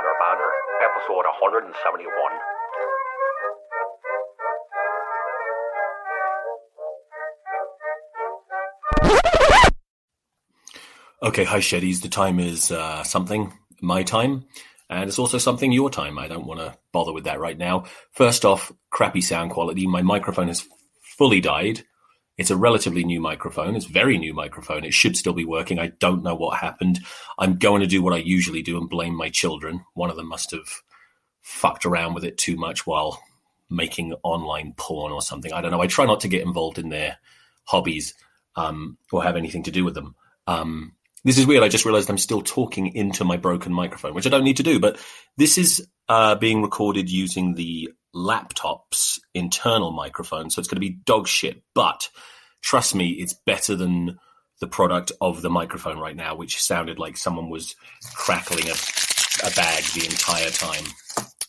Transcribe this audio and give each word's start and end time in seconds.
Banner, 0.00 0.50
episode 0.80 1.26
171. 1.42 2.32
Okay, 11.22 11.44
hi 11.44 11.58
Sheddies. 11.58 12.00
The 12.00 12.08
time 12.08 12.40
is 12.40 12.70
uh, 12.72 13.04
something, 13.04 13.52
my 13.82 14.02
time, 14.02 14.46
and 14.88 15.08
it's 15.10 15.18
also 15.18 15.36
something 15.36 15.70
your 15.72 15.90
time. 15.90 16.18
I 16.18 16.26
don't 16.26 16.46
want 16.46 16.60
to 16.60 16.74
bother 16.92 17.12
with 17.12 17.24
that 17.24 17.38
right 17.38 17.58
now. 17.58 17.84
First 18.12 18.46
off, 18.46 18.72
crappy 18.90 19.20
sound 19.20 19.50
quality. 19.50 19.86
My 19.86 20.00
microphone 20.00 20.48
has 20.48 20.66
fully 21.18 21.42
died. 21.42 21.84
It's 22.38 22.50
a 22.50 22.56
relatively 22.56 23.04
new 23.04 23.20
microphone. 23.20 23.76
It's 23.76 23.84
very 23.84 24.16
new 24.18 24.32
microphone. 24.32 24.84
It 24.84 24.94
should 24.94 25.16
still 25.16 25.34
be 25.34 25.44
working. 25.44 25.78
I 25.78 25.88
don't 25.88 26.22
know 26.22 26.34
what 26.34 26.58
happened. 26.58 27.00
I'm 27.38 27.58
going 27.58 27.82
to 27.82 27.86
do 27.86 28.02
what 28.02 28.14
I 28.14 28.18
usually 28.18 28.62
do 28.62 28.78
and 28.78 28.88
blame 28.88 29.14
my 29.14 29.28
children. 29.28 29.84
One 29.94 30.10
of 30.10 30.16
them 30.16 30.28
must 30.28 30.50
have 30.52 30.82
fucked 31.42 31.84
around 31.84 32.14
with 32.14 32.24
it 32.24 32.38
too 32.38 32.56
much 32.56 32.86
while 32.86 33.20
making 33.68 34.14
online 34.22 34.74
porn 34.76 35.12
or 35.12 35.20
something. 35.20 35.52
I 35.52 35.60
don't 35.60 35.70
know. 35.70 35.82
I 35.82 35.86
try 35.86 36.06
not 36.06 36.20
to 36.20 36.28
get 36.28 36.42
involved 36.42 36.78
in 36.78 36.88
their 36.88 37.18
hobbies 37.64 38.14
um, 38.56 38.96
or 39.10 39.22
have 39.22 39.36
anything 39.36 39.64
to 39.64 39.70
do 39.70 39.84
with 39.84 39.94
them. 39.94 40.14
Um, 40.46 40.94
this 41.24 41.38
is 41.38 41.46
weird. 41.46 41.62
I 41.62 41.68
just 41.68 41.84
realized 41.84 42.10
I'm 42.10 42.18
still 42.18 42.42
talking 42.42 42.94
into 42.94 43.24
my 43.24 43.36
broken 43.36 43.72
microphone, 43.72 44.14
which 44.14 44.26
I 44.26 44.30
don't 44.30 44.44
need 44.44 44.56
to 44.56 44.62
do. 44.62 44.80
But 44.80 44.98
this 45.36 45.58
is 45.58 45.86
uh, 46.08 46.34
being 46.34 46.62
recorded 46.62 47.10
using 47.10 47.54
the 47.54 47.90
laptop's 48.12 49.20
internal 49.34 49.92
microphone, 49.92 50.50
so 50.50 50.60
it's 50.60 50.68
going 50.68 50.80
to 50.80 50.88
be 50.88 50.98
dog 51.04 51.28
shit. 51.28 51.62
But 51.74 52.08
trust 52.62 52.94
me, 52.94 53.10
it's 53.10 53.34
better 53.34 53.74
than 53.76 54.18
the 54.60 54.66
product 54.66 55.12
of 55.20 55.42
the 55.42 55.50
microphone 55.50 55.98
right 55.98 56.16
now, 56.16 56.34
which 56.34 56.62
sounded 56.62 56.98
like 56.98 57.16
someone 57.16 57.50
was 57.50 57.74
crackling 58.14 58.68
a, 58.68 58.74
a 59.46 59.50
bag 59.56 59.82
the 59.94 60.06
entire 60.08 60.50
time. 60.50 60.84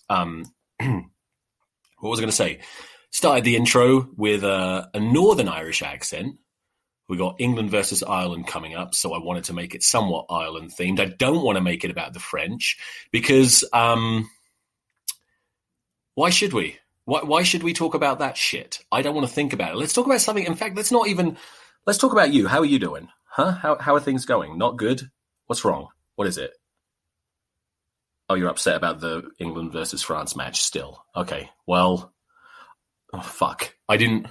Um, 0.10 0.46
what 2.00 2.10
was 2.10 2.20
I 2.20 2.24
going 2.24 2.30
to 2.30 2.36
say? 2.36 2.60
Started 3.12 3.44
the 3.44 3.56
intro 3.56 4.10
with 4.18 4.44
a, 4.44 4.90
a 4.94 5.00
Northern 5.00 5.48
Irish 5.48 5.84
accent 5.84 6.38
we 7.10 7.18
got 7.18 7.36
England 7.40 7.70
versus 7.70 8.02
Ireland 8.02 8.48
coming 8.48 8.76
up, 8.76 8.96
so 8.96 9.14
I 9.14 9.24
wanted 9.24 9.46
to 9.46 9.54
make 9.54 9.76
it 9.76 9.84
somewhat 9.84 10.28
Ireland 10.30 10.72
themed. 10.78 11.00
I 11.00 11.06
don't 11.06 11.44
want 11.44 11.58
to 11.58 11.64
make 11.64 11.84
it 11.84 11.92
about 11.92 12.14
the 12.14 12.20
French 12.20 12.78
because 13.12 13.64
um, 13.74 14.30
why 16.16 16.30
should 16.30 16.54
we? 16.54 16.78
Why, 17.06 17.22
why 17.24 17.44
should 17.44 17.64
we 17.64 17.74
talk 17.74 17.96
about 17.96 18.20
that 18.20 18.38
shit? 18.38 18.80
I 18.92 19.02
don't 19.02 19.16
want 19.16 19.28
to 19.28 19.34
think 19.34 19.54
about 19.54 19.74
it. 19.74 19.78
Let's 19.78 19.94
talk 19.94 20.06
about 20.06 20.22
something. 20.22 20.46
In 20.46 20.56
fact, 20.56 20.76
let's 20.76 20.92
not 20.92 21.08
even. 21.08 21.38
Let's 21.86 22.00
talk 22.00 22.14
about 22.14 22.32
you. 22.32 22.48
How 22.48 22.60
are 22.60 22.66
you 22.66 22.80
doing? 22.80 23.10
Huh? 23.26 23.52
How 23.52 23.78
how 23.78 23.96
are 23.96 24.00
things 24.00 24.26
going? 24.26 24.58
Not 24.58 24.78
good. 24.78 25.10
What's 25.48 25.66
wrong? 25.66 25.88
What 26.16 26.28
is 26.28 26.38
it? 26.38 26.52
Oh, 28.30 28.36
you're 28.36 28.50
upset 28.50 28.78
about 28.78 29.02
the 29.02 29.30
England 29.40 29.74
versus 29.74 30.02
France 30.02 30.36
match 30.36 30.62
still. 30.62 31.04
Okay. 31.16 31.50
Well, 31.68 32.14
oh, 33.12 33.22
fuck. 33.22 33.76
I 33.90 33.98
didn't. 33.98 34.28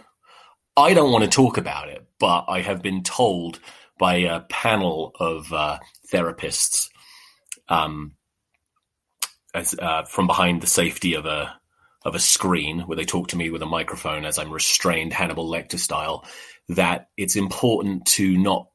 I 0.76 0.94
don't 0.94 1.12
want 1.12 1.24
to 1.24 1.30
talk 1.30 1.58
about 1.58 1.88
it, 1.88 2.06
but 2.18 2.46
I 2.48 2.62
have 2.62 2.80
been 2.80 3.02
told 3.02 3.60
by 3.98 4.16
a 4.16 4.40
panel 4.40 5.12
of 5.20 5.52
uh, 5.52 5.78
therapists 6.10 6.88
um, 7.68 8.14
as, 9.54 9.74
uh, 9.78 10.04
from 10.04 10.26
behind 10.26 10.62
the 10.62 10.66
safety 10.66 11.14
of 11.14 11.26
a 11.26 11.54
of 12.04 12.14
a 12.14 12.20
screen 12.20 12.80
where 12.80 12.96
they 12.96 13.04
talk 13.04 13.28
to 13.28 13.36
me 13.36 13.50
with 13.50 13.62
a 13.62 13.66
microphone 13.66 14.24
as 14.24 14.38
I'm 14.38 14.52
restrained 14.52 15.12
Hannibal 15.12 15.48
Lecter 15.48 15.78
style 15.78 16.24
that 16.68 17.08
it's 17.16 17.36
important 17.36 18.06
to 18.06 18.36
not 18.36 18.68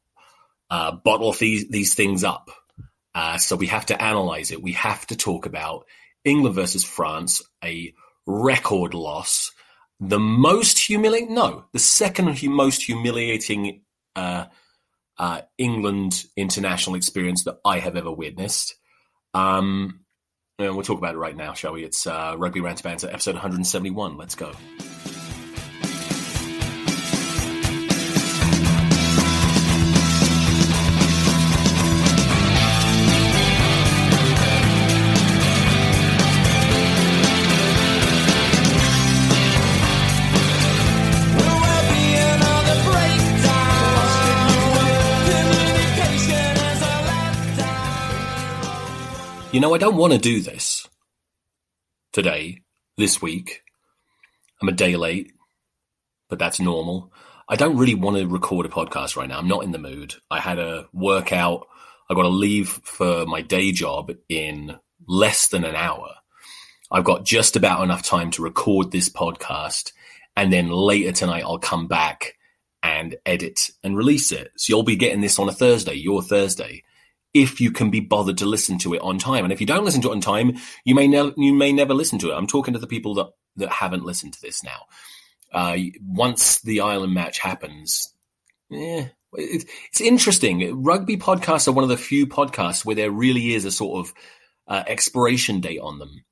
uh, 0.70 0.92
bottle 0.92 1.34
these 1.34 1.68
these 1.70 1.94
things 1.94 2.24
up. 2.24 2.50
Uh, 3.16 3.38
so 3.38 3.56
we 3.56 3.68
have 3.68 3.88
to 3.88 4.02
analyze 4.02 4.52
it. 4.52 4.62
We 4.62 4.74
have 4.74 5.06
to 5.08 5.16
talk 5.16 5.46
about 5.46 5.86
England 6.24 6.56
versus 6.56 6.84
France, 6.84 7.42
a 7.64 7.94
record 8.26 8.94
loss 8.94 9.52
the 10.00 10.20
most 10.20 10.78
humiliating, 10.78 11.34
no, 11.34 11.66
the 11.74 11.80
second 11.80 12.42
most 12.44 12.84
humiliating 12.84 13.82
uh, 14.16 14.46
uh, 15.18 15.42
England 15.58 16.26
international 16.36 16.96
experience 16.96 17.44
that 17.46 17.58
I 17.66 17.80
have 17.80 17.96
ever 17.96 18.12
witnessed. 18.12 18.76
Um, 19.34 20.02
and 20.60 20.76
we'll 20.76 20.84
talk 20.84 20.98
about 20.98 21.14
it 21.14 21.20
right 21.20 21.38
now, 21.38 21.54
shall 21.54 21.74
we? 21.74 21.84
It's 21.84 22.08
uh, 22.08 22.34
Rugby 22.36 22.62
Rant 22.62 22.82
Banter, 22.82 23.08
episode 23.10 23.36
171. 23.36 24.18
Let's 24.18 24.34
go. 24.34 24.54
You 49.54 49.62
know, 49.62 49.74
I 49.74 49.78
don't 49.78 49.96
want 49.96 50.12
to 50.12 50.20
do 50.20 50.42
this 50.42 50.90
today, 52.12 52.64
this 52.98 53.22
week. 53.22 53.64
I'm 54.62 54.68
a 54.68 54.74
day 54.74 54.98
late, 54.98 55.32
but 56.30 56.38
that's 56.38 56.60
normal. 56.60 57.14
I 57.48 57.56
don't 57.56 57.78
really 57.78 57.96
want 57.96 58.18
to 58.18 58.28
record 58.28 58.66
a 58.66 58.70
podcast 58.70 59.16
right 59.16 59.30
now. 59.30 59.40
I'm 59.40 59.48
not 59.48 59.64
in 59.64 59.72
the 59.72 59.78
mood. 59.78 60.16
I 60.30 60.42
had 60.42 60.60
a 60.60 60.90
workout. 60.92 61.66
I 62.10 62.14
got 62.14 62.24
to 62.24 62.28
leave 62.28 62.68
for 62.68 63.26
my 63.26 63.42
day 63.42 63.72
job 63.72 64.12
in 64.28 64.78
less 65.08 65.48
than 65.48 65.64
an 65.64 65.76
hour. 65.76 66.10
I've 66.92 67.06
got 67.06 67.24
just 67.24 67.56
about 67.56 67.84
enough 67.84 68.04
time 68.04 68.32
to 68.32 68.44
record 68.44 68.92
this 68.92 69.08
podcast. 69.08 69.94
And 70.36 70.52
then 70.52 70.68
later 70.68 71.14
tonight, 71.14 71.44
I'll 71.46 71.58
come 71.58 71.88
back 71.88 72.34
and 72.84 73.16
edit 73.26 73.72
and 73.82 73.96
release 73.96 74.34
it. 74.34 74.52
So 74.58 74.72
you'll 74.72 74.84
be 74.84 74.98
getting 74.98 75.22
this 75.22 75.40
on 75.40 75.48
a 75.48 75.54
Thursday, 75.54 75.94
your 75.94 76.22
Thursday 76.22 76.84
if 77.42 77.62
you 77.62 77.72
can 77.72 77.90
be 77.90 78.00
bothered 78.00 78.38
to 78.40 78.46
listen 78.46 78.78
to 78.80 78.94
it 78.94 79.02
on 79.02 79.20
time. 79.20 79.44
And 79.44 79.54
if 79.54 79.62
you 79.62 79.68
don't 79.68 79.86
listen 79.86 80.02
to 80.02 80.10
it 80.10 80.14
on 80.14 80.22
time, 80.22 80.58
you 80.84 80.96
may 80.96 81.08
never 81.08 81.34
you 81.38 81.54
may 81.54 81.72
never 81.72 81.94
listen 81.94 82.20
to 82.20 82.32
it. 82.32 82.36
I'm 82.36 82.48
talking 82.48 82.74
to 82.74 82.80
the 82.80 82.88
people 82.88 83.16
that 83.16 83.28
that 83.58 83.70
haven't 83.70 84.06
listened 84.06 84.34
to 84.34 84.42
this 84.42 84.64
now. 84.64 84.86
Uh, 85.52 85.78
once 86.02 86.62
the 86.62 86.82
Ireland 86.82 87.14
match 87.14 87.40
happens, 87.40 88.14
yeah, 88.70 89.08
it, 89.34 89.70
it's 89.90 90.02
interesting. 90.02 90.84
Rugby 90.84 91.18
podcasts 91.18 91.68
are 91.68 91.74
one 91.74 91.84
of 91.84 91.90
the 91.90 91.98
few 91.98 92.28
podcasts 92.28 92.84
where 92.86 92.96
there 92.96 93.12
really 93.12 93.54
is 93.54 93.66
a 93.66 93.72
sort 93.72 94.06
of 94.06 94.14
uh, 94.68 94.84
expiration 94.88 95.62
date 95.62 95.80
on 95.80 96.00
them. 96.00 96.24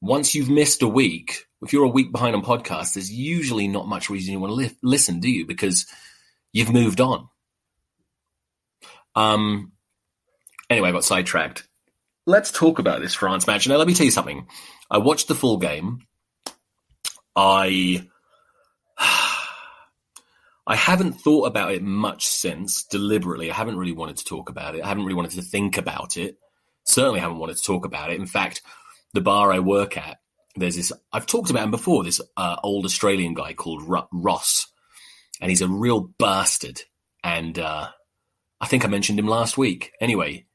Once 0.00 0.34
you've 0.34 0.50
missed 0.50 0.82
a 0.82 0.88
week, 0.88 1.46
if 1.62 1.72
you're 1.72 1.84
a 1.84 1.88
week 1.88 2.12
behind 2.12 2.34
on 2.34 2.42
podcasts, 2.42 2.94
there's 2.94 3.12
usually 3.12 3.68
not 3.68 3.88
much 3.88 4.10
reason 4.10 4.32
you 4.32 4.40
want 4.40 4.50
to 4.50 4.54
li- 4.54 4.76
listen, 4.82 5.20
do 5.20 5.30
you? 5.30 5.46
Because 5.46 5.86
you've 6.52 6.72
moved 6.72 7.00
on. 7.00 7.28
Um, 9.14 9.72
Anyway, 10.68 10.88
I 10.88 10.92
got 10.92 11.04
sidetracked. 11.04 11.66
Let's 12.26 12.50
talk 12.50 12.78
about 12.78 13.00
this 13.00 13.14
France 13.14 13.46
match. 13.46 13.68
Now, 13.68 13.76
let 13.76 13.86
me 13.86 13.94
tell 13.94 14.06
you 14.06 14.10
something. 14.10 14.48
I 14.90 14.98
watched 14.98 15.28
the 15.28 15.34
full 15.34 15.58
game. 15.58 16.00
I 17.36 18.08
I 20.66 20.74
haven't 20.74 21.12
thought 21.12 21.46
about 21.46 21.72
it 21.72 21.82
much 21.82 22.26
since 22.26 22.84
deliberately. 22.84 23.50
I 23.50 23.54
haven't 23.54 23.76
really 23.76 23.92
wanted 23.92 24.16
to 24.16 24.24
talk 24.24 24.48
about 24.48 24.74
it. 24.74 24.82
I 24.82 24.88
haven't 24.88 25.04
really 25.04 25.14
wanted 25.14 25.32
to 25.32 25.42
think 25.42 25.76
about 25.76 26.16
it. 26.16 26.38
Certainly 26.84 27.20
haven't 27.20 27.38
wanted 27.38 27.56
to 27.56 27.62
talk 27.62 27.84
about 27.84 28.10
it. 28.10 28.18
In 28.18 28.26
fact, 28.26 28.62
the 29.12 29.20
bar 29.20 29.52
I 29.52 29.60
work 29.60 29.96
at, 29.96 30.18
there's 30.56 30.76
this, 30.76 30.92
I've 31.12 31.26
talked 31.26 31.50
about 31.50 31.64
him 31.64 31.70
before, 31.70 32.02
this 32.02 32.20
uh, 32.36 32.56
old 32.62 32.84
Australian 32.84 33.34
guy 33.34 33.52
called 33.52 33.82
Ross. 34.12 34.66
And 35.40 35.50
he's 35.50 35.62
a 35.62 35.68
real 35.68 36.00
bastard. 36.18 36.82
And 37.22 37.58
uh, 37.58 37.88
I 38.60 38.66
think 38.66 38.84
I 38.84 38.88
mentioned 38.88 39.18
him 39.18 39.28
last 39.28 39.58
week. 39.58 39.92
Anyway, 40.00 40.45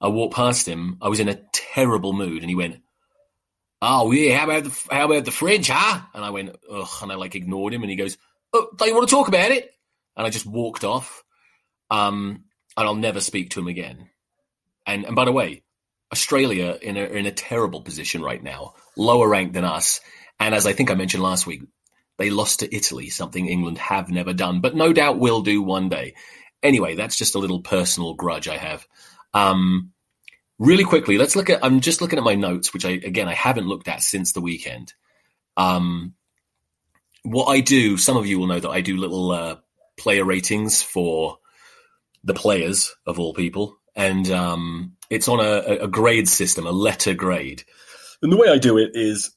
I 0.00 0.08
walked 0.08 0.34
past 0.34 0.66
him. 0.66 0.98
I 1.00 1.08
was 1.08 1.20
in 1.20 1.28
a 1.28 1.42
terrible 1.52 2.12
mood, 2.12 2.42
and 2.42 2.48
he 2.48 2.56
went, 2.56 2.80
"Oh 3.82 4.12
yeah, 4.12 4.38
how 4.38 4.44
about 4.44 4.64
the 4.64 4.86
how 4.90 5.04
about 5.06 5.24
the 5.24 5.30
French, 5.30 5.68
huh?" 5.68 6.00
And 6.14 6.24
I 6.24 6.30
went, 6.30 6.56
"Ugh," 6.70 6.88
and 7.02 7.12
I 7.12 7.16
like 7.16 7.34
ignored 7.34 7.74
him, 7.74 7.82
and 7.82 7.90
he 7.90 7.96
goes, 7.96 8.16
"Oh, 8.52 8.68
do 8.76 8.86
you 8.86 8.94
want 8.94 9.08
to 9.08 9.14
talk 9.14 9.28
about 9.28 9.50
it?" 9.50 9.72
And 10.16 10.26
I 10.26 10.30
just 10.30 10.46
walked 10.46 10.84
off. 10.84 11.22
Um, 11.90 12.44
and 12.76 12.86
I'll 12.86 12.94
never 12.94 13.20
speak 13.20 13.50
to 13.50 13.60
him 13.60 13.68
again. 13.68 14.08
And 14.86 15.04
and 15.04 15.16
by 15.16 15.24
the 15.24 15.32
way, 15.32 15.62
Australia 16.12 16.78
in 16.80 16.96
a 16.96 17.04
in 17.04 17.26
a 17.26 17.32
terrible 17.32 17.82
position 17.82 18.22
right 18.22 18.42
now, 18.42 18.74
lower 18.96 19.28
ranked 19.28 19.54
than 19.54 19.64
us. 19.64 20.00
And 20.38 20.54
as 20.54 20.66
I 20.66 20.72
think 20.72 20.90
I 20.90 20.94
mentioned 20.94 21.22
last 21.22 21.46
week, 21.46 21.62
they 22.18 22.30
lost 22.30 22.60
to 22.60 22.74
Italy, 22.74 23.10
something 23.10 23.46
England 23.46 23.78
have 23.78 24.10
never 24.10 24.32
done, 24.32 24.60
but 24.60 24.74
no 24.74 24.92
doubt 24.92 25.18
will 25.18 25.42
do 25.42 25.62
one 25.62 25.88
day. 25.88 26.14
Anyway, 26.62 26.94
that's 26.94 27.16
just 27.16 27.34
a 27.34 27.38
little 27.38 27.60
personal 27.60 28.14
grudge 28.14 28.48
I 28.48 28.56
have. 28.56 28.86
Um, 29.34 29.92
really 30.58 30.84
quickly, 30.84 31.18
let's 31.18 31.36
look 31.36 31.50
at. 31.50 31.64
I'm 31.64 31.80
just 31.80 32.00
looking 32.00 32.18
at 32.18 32.24
my 32.24 32.34
notes, 32.34 32.72
which 32.72 32.84
I 32.84 32.90
again 32.90 33.28
I 33.28 33.34
haven't 33.34 33.68
looked 33.68 33.88
at 33.88 34.02
since 34.02 34.32
the 34.32 34.40
weekend. 34.40 34.92
Um, 35.56 36.14
what 37.22 37.46
I 37.46 37.60
do, 37.60 37.96
some 37.96 38.16
of 38.16 38.26
you 38.26 38.38
will 38.38 38.46
know 38.46 38.60
that 38.60 38.70
I 38.70 38.80
do 38.80 38.96
little 38.96 39.30
uh, 39.30 39.56
player 39.98 40.24
ratings 40.24 40.82
for 40.82 41.38
the 42.24 42.34
players 42.34 42.94
of 43.06 43.18
all 43.18 43.34
people, 43.34 43.78
and 43.94 44.30
um, 44.30 44.96
It's 45.10 45.26
on 45.26 45.40
a, 45.40 45.82
a 45.84 45.88
grade 45.88 46.28
system, 46.28 46.66
a 46.66 46.70
letter 46.70 47.14
grade. 47.14 47.64
And 48.22 48.32
the 48.32 48.36
way 48.36 48.48
I 48.48 48.58
do 48.58 48.78
it 48.78 48.92
is 48.94 49.34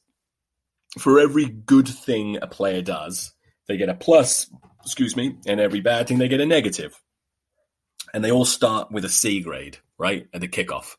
for 0.98 1.18
every 1.18 1.46
good 1.46 1.88
thing 1.88 2.38
a 2.40 2.46
player 2.46 2.80
does, 2.80 3.32
they 3.66 3.76
get 3.76 3.88
a 3.88 3.94
plus, 3.94 4.48
excuse 4.84 5.16
me, 5.16 5.36
and 5.46 5.58
every 5.58 5.80
bad 5.80 6.06
thing 6.06 6.18
they 6.18 6.28
get 6.28 6.40
a 6.40 6.46
negative. 6.46 7.00
And 8.12 8.24
they 8.24 8.30
all 8.30 8.44
start 8.44 8.92
with 8.92 9.04
a 9.04 9.08
C 9.08 9.40
grade, 9.40 9.78
right? 9.98 10.26
At 10.32 10.40
the 10.40 10.48
kickoff. 10.48 10.96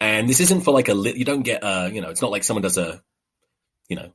And 0.00 0.28
this 0.28 0.40
isn't 0.40 0.62
for 0.62 0.72
like 0.72 0.88
a 0.88 0.94
you 0.94 1.24
don't 1.24 1.42
get 1.42 1.62
a, 1.62 1.90
you 1.92 2.00
know, 2.00 2.10
it's 2.10 2.22
not 2.22 2.30
like 2.30 2.44
someone 2.44 2.62
does 2.62 2.78
a, 2.78 3.02
you 3.88 3.96
know, 3.96 4.12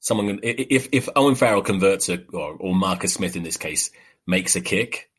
someone, 0.00 0.40
if, 0.42 0.88
if 0.92 1.08
Owen 1.14 1.34
Farrell 1.34 1.62
converts 1.62 2.08
a, 2.08 2.22
or, 2.32 2.56
or 2.58 2.74
Marcus 2.74 3.14
Smith 3.14 3.36
in 3.36 3.42
this 3.42 3.56
case, 3.56 3.90
makes 4.26 4.56
a 4.56 4.60
kick 4.60 5.10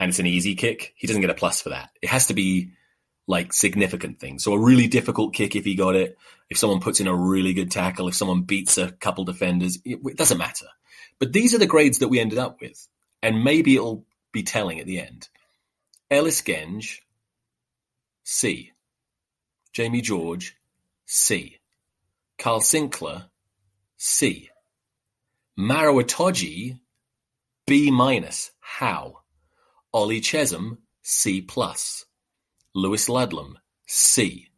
and 0.00 0.08
it's 0.08 0.18
an 0.18 0.26
easy 0.26 0.54
kick, 0.54 0.94
he 0.96 1.06
doesn't 1.06 1.22
get 1.22 1.30
a 1.30 1.34
plus 1.34 1.60
for 1.60 1.70
that. 1.70 1.90
It 2.00 2.08
has 2.08 2.28
to 2.28 2.34
be 2.34 2.72
like 3.26 3.52
significant 3.52 4.20
things. 4.20 4.44
So 4.44 4.52
a 4.52 4.58
really 4.58 4.86
difficult 4.86 5.34
kick 5.34 5.56
if 5.56 5.64
he 5.64 5.74
got 5.74 5.96
it, 5.96 6.16
if 6.48 6.58
someone 6.58 6.80
puts 6.80 7.00
in 7.00 7.06
a 7.06 7.14
really 7.14 7.54
good 7.54 7.70
tackle, 7.70 8.08
if 8.08 8.14
someone 8.14 8.42
beats 8.42 8.78
a 8.78 8.92
couple 8.92 9.24
defenders, 9.24 9.78
it, 9.84 9.98
it 10.04 10.16
doesn't 10.16 10.38
matter. 10.38 10.66
But 11.18 11.32
these 11.32 11.54
are 11.54 11.58
the 11.58 11.66
grades 11.66 11.98
that 11.98 12.08
we 12.08 12.20
ended 12.20 12.38
up 12.38 12.60
with. 12.60 12.86
And 13.22 13.42
maybe 13.42 13.74
it'll 13.74 14.04
be 14.32 14.42
telling 14.42 14.80
at 14.80 14.86
the 14.86 15.00
end. 15.00 15.28
Ellis 16.10 16.42
Genge, 16.42 17.00
C. 18.28 18.72
Jamie 19.72 20.00
George, 20.00 20.56
C. 21.06 21.58
Kyle 22.38 22.58
Sinckler, 22.58 23.28
C. 23.96 24.50
Maro 25.56 26.02
B 27.66 27.90
minus. 27.92 28.50
How? 28.58 29.20
Ollie 29.92 30.20
Chessum, 30.20 30.78
C 31.02 31.40
plus. 31.40 32.04
Lewis 32.74 33.08
Ludlam, 33.08 33.58
C. 33.86 34.48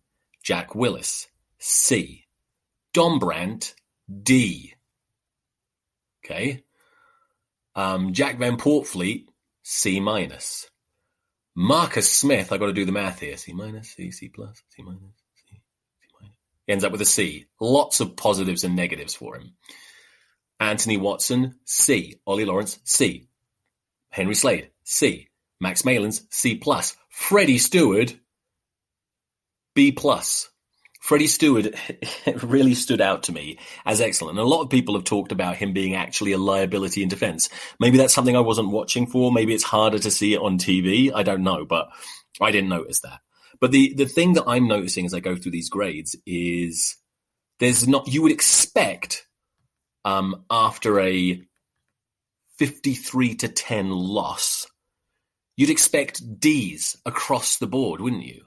Jack 0.43 0.75
Willis, 0.75 1.29
C. 1.59 2.25
Dombrandt, 2.95 3.75
D. 4.23 4.73
Okay. 6.25 6.65
Um, 7.77 8.15
Jack 8.15 8.39
van 8.39 8.57
Poortvliet, 8.57 9.27
C 9.63 10.01
minus. 10.01 10.68
Marcus 11.61 12.09
Smith, 12.09 12.53
I've 12.53 12.61
got 12.61 12.67
to 12.67 12.73
do 12.73 12.85
the 12.85 12.93
math 12.93 13.19
here. 13.19 13.37
C 13.37 13.53
minus, 13.53 13.89
C, 13.89 14.13
C 14.13 14.29
plus, 14.29 14.63
C 14.69 14.81
minus, 14.81 15.01
C, 15.35 15.57
C 16.01 16.07
minus. 16.21 16.37
He 16.65 16.73
ends 16.73 16.85
up 16.85 16.93
with 16.93 17.01
a 17.01 17.05
C. 17.05 17.47
Lots 17.61 17.99
of 17.99 18.15
positives 18.15 18.63
and 18.63 18.77
negatives 18.77 19.17
for 19.17 19.35
him. 19.35 19.55
Anthony 20.61 20.99
Watson, 20.99 21.57
C. 21.65 22.21
Ollie 22.29 22.45
Lawrence, 22.45 22.79
C. 22.85 23.27
Henry 24.11 24.37
Slade, 24.37 24.71
C. 24.85 25.31
Max 25.61 25.85
Malins, 25.85 26.23
C 26.31 26.55
plus. 26.55 26.97
Freddie 27.11 27.59
Steward, 27.59 28.13
B 29.75 29.91
plus. 29.91 30.51
Freddie 31.09 31.27
Steward 31.27 31.75
really 32.43 32.75
stood 32.75 33.01
out 33.01 33.23
to 33.23 33.33
me 33.33 33.59
as 33.87 33.99
excellent. 33.99 34.39
And 34.39 34.47
a 34.47 34.49
lot 34.49 34.61
of 34.61 34.69
people 34.69 34.95
have 34.95 35.05
talked 35.05 35.33
about 35.33 35.57
him 35.57 35.73
being 35.73 35.95
actually 35.95 36.33
a 36.33 36.39
liability 36.39 37.03
in 37.03 37.09
defense. 37.09 37.49
Maybe 37.81 37.97
that's 37.97 38.13
something 38.13 38.37
I 38.37 38.41
wasn't 38.41 38.73
watching 38.73 39.07
for. 39.07 39.33
Maybe 39.33 39.55
it's 39.55 39.65
harder 39.65 39.99
to 40.01 40.11
see 40.11 40.35
it 40.35 40.43
on 40.43 40.59
TV. 40.59 41.11
I 41.11 41.23
don't 41.23 41.43
know, 41.43 41.65
but 41.65 41.89
I 42.43 42.51
didn't 42.51 42.69
notice 42.69 43.01
that. 43.01 43.21
But 43.59 43.73
the, 43.73 43.95
the 43.95 44.05
thing 44.05 44.35
that 44.35 44.45
I'm 44.47 44.69
noticing 44.69 45.07
as 45.07 45.15
I 45.15 45.21
go 45.21 45.35
through 45.35 45.53
these 45.53 45.71
grades 45.71 46.15
is 46.27 46.99
there's 47.59 47.89
not, 47.89 48.07
you 48.07 48.21
would 48.21 48.33
expect, 48.33 49.27
um, 50.05 50.45
after 50.51 51.01
a 51.01 51.43
53 52.59 53.35
to 53.37 53.49
10 53.49 53.89
loss, 53.93 54.67
you'd 55.57 55.71
expect 55.71 56.39
D's 56.39 56.99
across 57.07 57.57
the 57.57 57.67
board, 57.67 58.03
wouldn't 58.03 58.27
you? 58.27 58.43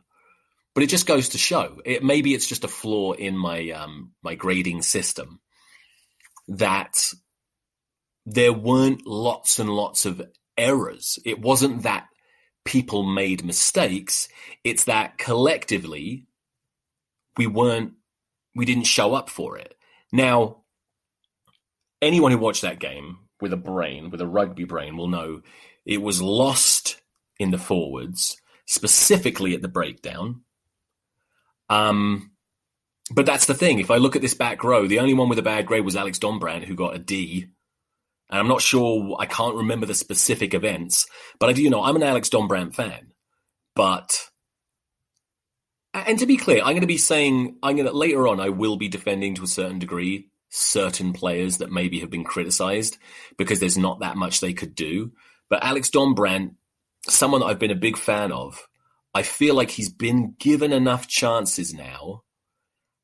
But 0.73 0.83
it 0.83 0.89
just 0.89 1.07
goes 1.07 1.29
to 1.29 1.37
show 1.37 1.81
it 1.85 2.03
maybe 2.03 2.33
it's 2.33 2.47
just 2.47 2.63
a 2.63 2.69
flaw 2.69 3.11
in 3.13 3.37
my 3.37 3.69
um, 3.71 4.11
my 4.23 4.35
grading 4.35 4.81
system 4.81 5.39
that 6.47 7.13
there 8.25 8.53
weren't 8.53 9.05
lots 9.05 9.59
and 9.59 9.69
lots 9.69 10.05
of 10.05 10.21
errors. 10.57 11.17
It 11.25 11.41
wasn't 11.41 11.83
that 11.83 12.07
people 12.65 13.03
made 13.03 13.43
mistakes. 13.43 14.27
It's 14.63 14.85
that 14.85 15.17
collectively 15.17 16.27
we 17.37 17.47
weren't 17.47 17.93
we 18.55 18.65
didn't 18.65 18.83
show 18.83 19.13
up 19.13 19.29
for 19.29 19.57
it. 19.57 19.75
Now 20.11 20.63
anyone 22.01 22.31
who 22.31 22.37
watched 22.37 22.61
that 22.63 22.79
game 22.79 23.19
with 23.39 23.53
a 23.53 23.57
brain 23.57 24.09
with 24.09 24.21
a 24.21 24.27
rugby 24.27 24.65
brain 24.65 24.97
will 24.97 25.07
know 25.07 25.41
it 25.85 26.01
was 26.01 26.21
lost 26.21 27.01
in 27.39 27.49
the 27.51 27.57
forwards 27.57 28.37
specifically 28.67 29.55
at 29.55 29.61
the 29.61 29.67
breakdown 29.67 30.41
um, 31.71 32.31
but 33.11 33.25
that's 33.25 33.45
the 33.45 33.53
thing. 33.53 33.79
If 33.79 33.89
I 33.89 33.95
look 33.95 34.17
at 34.17 34.21
this 34.21 34.33
back 34.33 34.63
row, 34.63 34.87
the 34.87 34.99
only 34.99 35.13
one 35.13 35.29
with 35.29 35.39
a 35.39 35.43
bad 35.43 35.65
grade 35.65 35.85
was 35.85 35.95
Alex 35.95 36.19
Dombrandt, 36.19 36.65
who 36.65 36.75
got 36.75 36.95
a 36.95 36.99
D. 36.99 37.47
And 38.29 38.39
I'm 38.39 38.49
not 38.49 38.61
sure, 38.61 39.15
I 39.17 39.25
can't 39.25 39.55
remember 39.55 39.85
the 39.85 39.95
specific 39.95 40.53
events, 40.53 41.07
but 41.39 41.49
I 41.49 41.53
do 41.53 41.69
know 41.69 41.81
I'm 41.81 41.95
an 41.95 42.03
Alex 42.03 42.29
Dombrandt 42.29 42.75
fan. 42.75 43.13
But, 43.73 44.29
and 45.93 46.19
to 46.19 46.25
be 46.25 46.35
clear, 46.35 46.59
I'm 46.59 46.71
going 46.71 46.81
to 46.81 46.87
be 46.87 46.97
saying, 46.97 47.57
I'm 47.63 47.77
going 47.77 47.87
to, 47.87 47.93
later 47.93 48.27
on, 48.27 48.41
I 48.41 48.49
will 48.49 48.75
be 48.75 48.89
defending 48.89 49.35
to 49.35 49.43
a 49.43 49.47
certain 49.47 49.79
degree 49.79 50.27
certain 50.49 51.13
players 51.13 51.59
that 51.59 51.71
maybe 51.71 52.01
have 52.01 52.09
been 52.09 52.25
criticized 52.25 52.97
because 53.37 53.61
there's 53.61 53.77
not 53.77 54.01
that 54.01 54.17
much 54.17 54.41
they 54.41 54.53
could 54.53 54.75
do. 54.75 55.13
But 55.49 55.63
Alex 55.63 55.89
Dombrandt, 55.89 56.55
someone 57.07 57.39
that 57.39 57.47
I've 57.47 57.59
been 57.59 57.71
a 57.71 57.75
big 57.75 57.97
fan 57.97 58.33
of, 58.33 58.67
I 59.13 59.23
feel 59.23 59.55
like 59.55 59.71
he's 59.71 59.91
been 59.91 60.35
given 60.39 60.71
enough 60.71 61.07
chances 61.07 61.73
now 61.73 62.23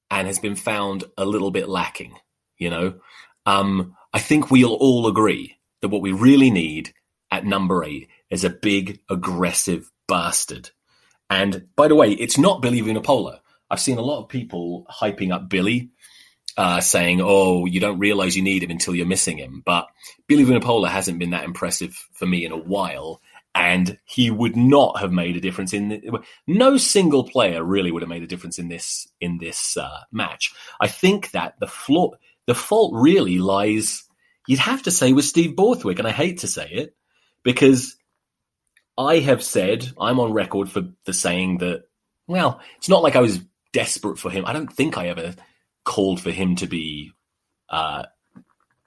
and 0.10 0.28
has 0.28 0.40
been 0.40 0.56
found 0.56 1.04
a 1.18 1.26
little 1.26 1.52
bit 1.52 1.68
lacking, 1.68 2.18
you 2.58 2.70
know? 2.70 2.96
Um, 3.46 3.96
I 4.14 4.20
think 4.20 4.50
we'll 4.50 4.74
all 4.74 5.08
agree 5.08 5.58
that 5.82 5.90
what 5.90 6.02
we 6.02 6.12
really 6.12 6.50
need 6.50 6.94
at 7.32 7.46
number 7.46 7.84
eight 7.84 8.08
is 8.30 8.44
a 8.44 8.50
big, 8.50 9.00
aggressive 9.10 9.92
bastard. 10.08 10.72
And 11.30 11.68
by 11.76 11.88
the 11.88 11.96
way, 11.96 12.12
it's 12.12 12.38
not 12.38 12.62
Billy 12.62 12.82
Vunipola. 12.82 13.40
I've 13.70 13.82
seen 13.82 13.98
a 13.98 14.02
lot 14.02 14.22
of 14.22 14.30
people 14.30 14.86
hyping 14.90 15.34
up 15.34 15.50
Billy, 15.50 15.90
uh, 16.56 16.80
saying, 16.80 17.20
"Oh, 17.22 17.66
you 17.66 17.80
don't 17.80 18.00
realize 18.00 18.36
you 18.38 18.44
need 18.44 18.64
him 18.64 18.72
until 18.72 18.96
you're 18.96 19.06
missing 19.06 19.38
him." 19.38 19.62
But 19.66 19.88
Billy 20.28 20.46
Vunipola 20.46 20.90
hasn't 20.90 21.20
been 21.20 21.32
that 21.32 21.44
impressive 21.44 21.94
for 22.14 22.26
me 22.26 22.46
in 22.46 22.54
a 22.54 22.58
while, 22.58 23.22
and 23.58 23.98
he 24.06 24.30
would 24.30 24.56
not 24.56 25.00
have 25.00 25.12
made 25.12 25.36
a 25.36 25.42
difference 25.42 25.74
in 25.74 25.90
the, 25.90 26.20
no 26.46 26.78
single 26.78 27.24
player 27.24 27.64
really 27.64 27.92
would 27.92 28.04
have 28.04 28.10
made 28.10 28.22
a 28.22 28.28
difference 28.28 28.60
in 28.60 28.70
this 28.70 29.08
in 29.20 29.40
this 29.40 29.76
uh, 29.76 30.02
match. 30.12 30.54
I 30.80 30.88
think 30.88 31.32
that 31.32 31.56
the 31.60 31.66
flaw, 31.66 32.12
the 32.46 32.54
fault 32.54 32.94
really 32.94 33.40
lies. 33.40 34.04
You'd 34.48 34.60
have 34.60 34.84
to 34.84 34.92
say 34.92 35.12
with 35.12 35.26
Steve 35.26 35.56
Borthwick, 35.56 35.98
and 35.98 36.08
I 36.08 36.12
hate 36.12 36.40
to 36.40 36.48
say 36.48 36.70
it 36.70 36.96
because 37.42 37.96
I 38.96 39.20
have 39.20 39.44
said 39.44 39.92
I'm 40.00 40.20
on 40.20 40.34
record 40.34 40.70
for 40.70 40.84
the 41.06 41.14
saying 41.14 41.58
that. 41.58 41.86
Well, 42.28 42.60
it's 42.78 42.90
not 42.90 43.02
like 43.02 43.16
I 43.16 43.22
was 43.22 43.40
desperate 43.74 44.20
for 44.20 44.30
him. 44.30 44.46
I 44.46 44.54
don't 44.54 44.72
think 44.72 44.98
I 44.98 45.08
ever 45.08 45.34
called 45.84 46.22
for 46.22 46.30
him 46.30 46.58
to 46.58 46.68
be 46.68 47.12
uh, 47.70 48.04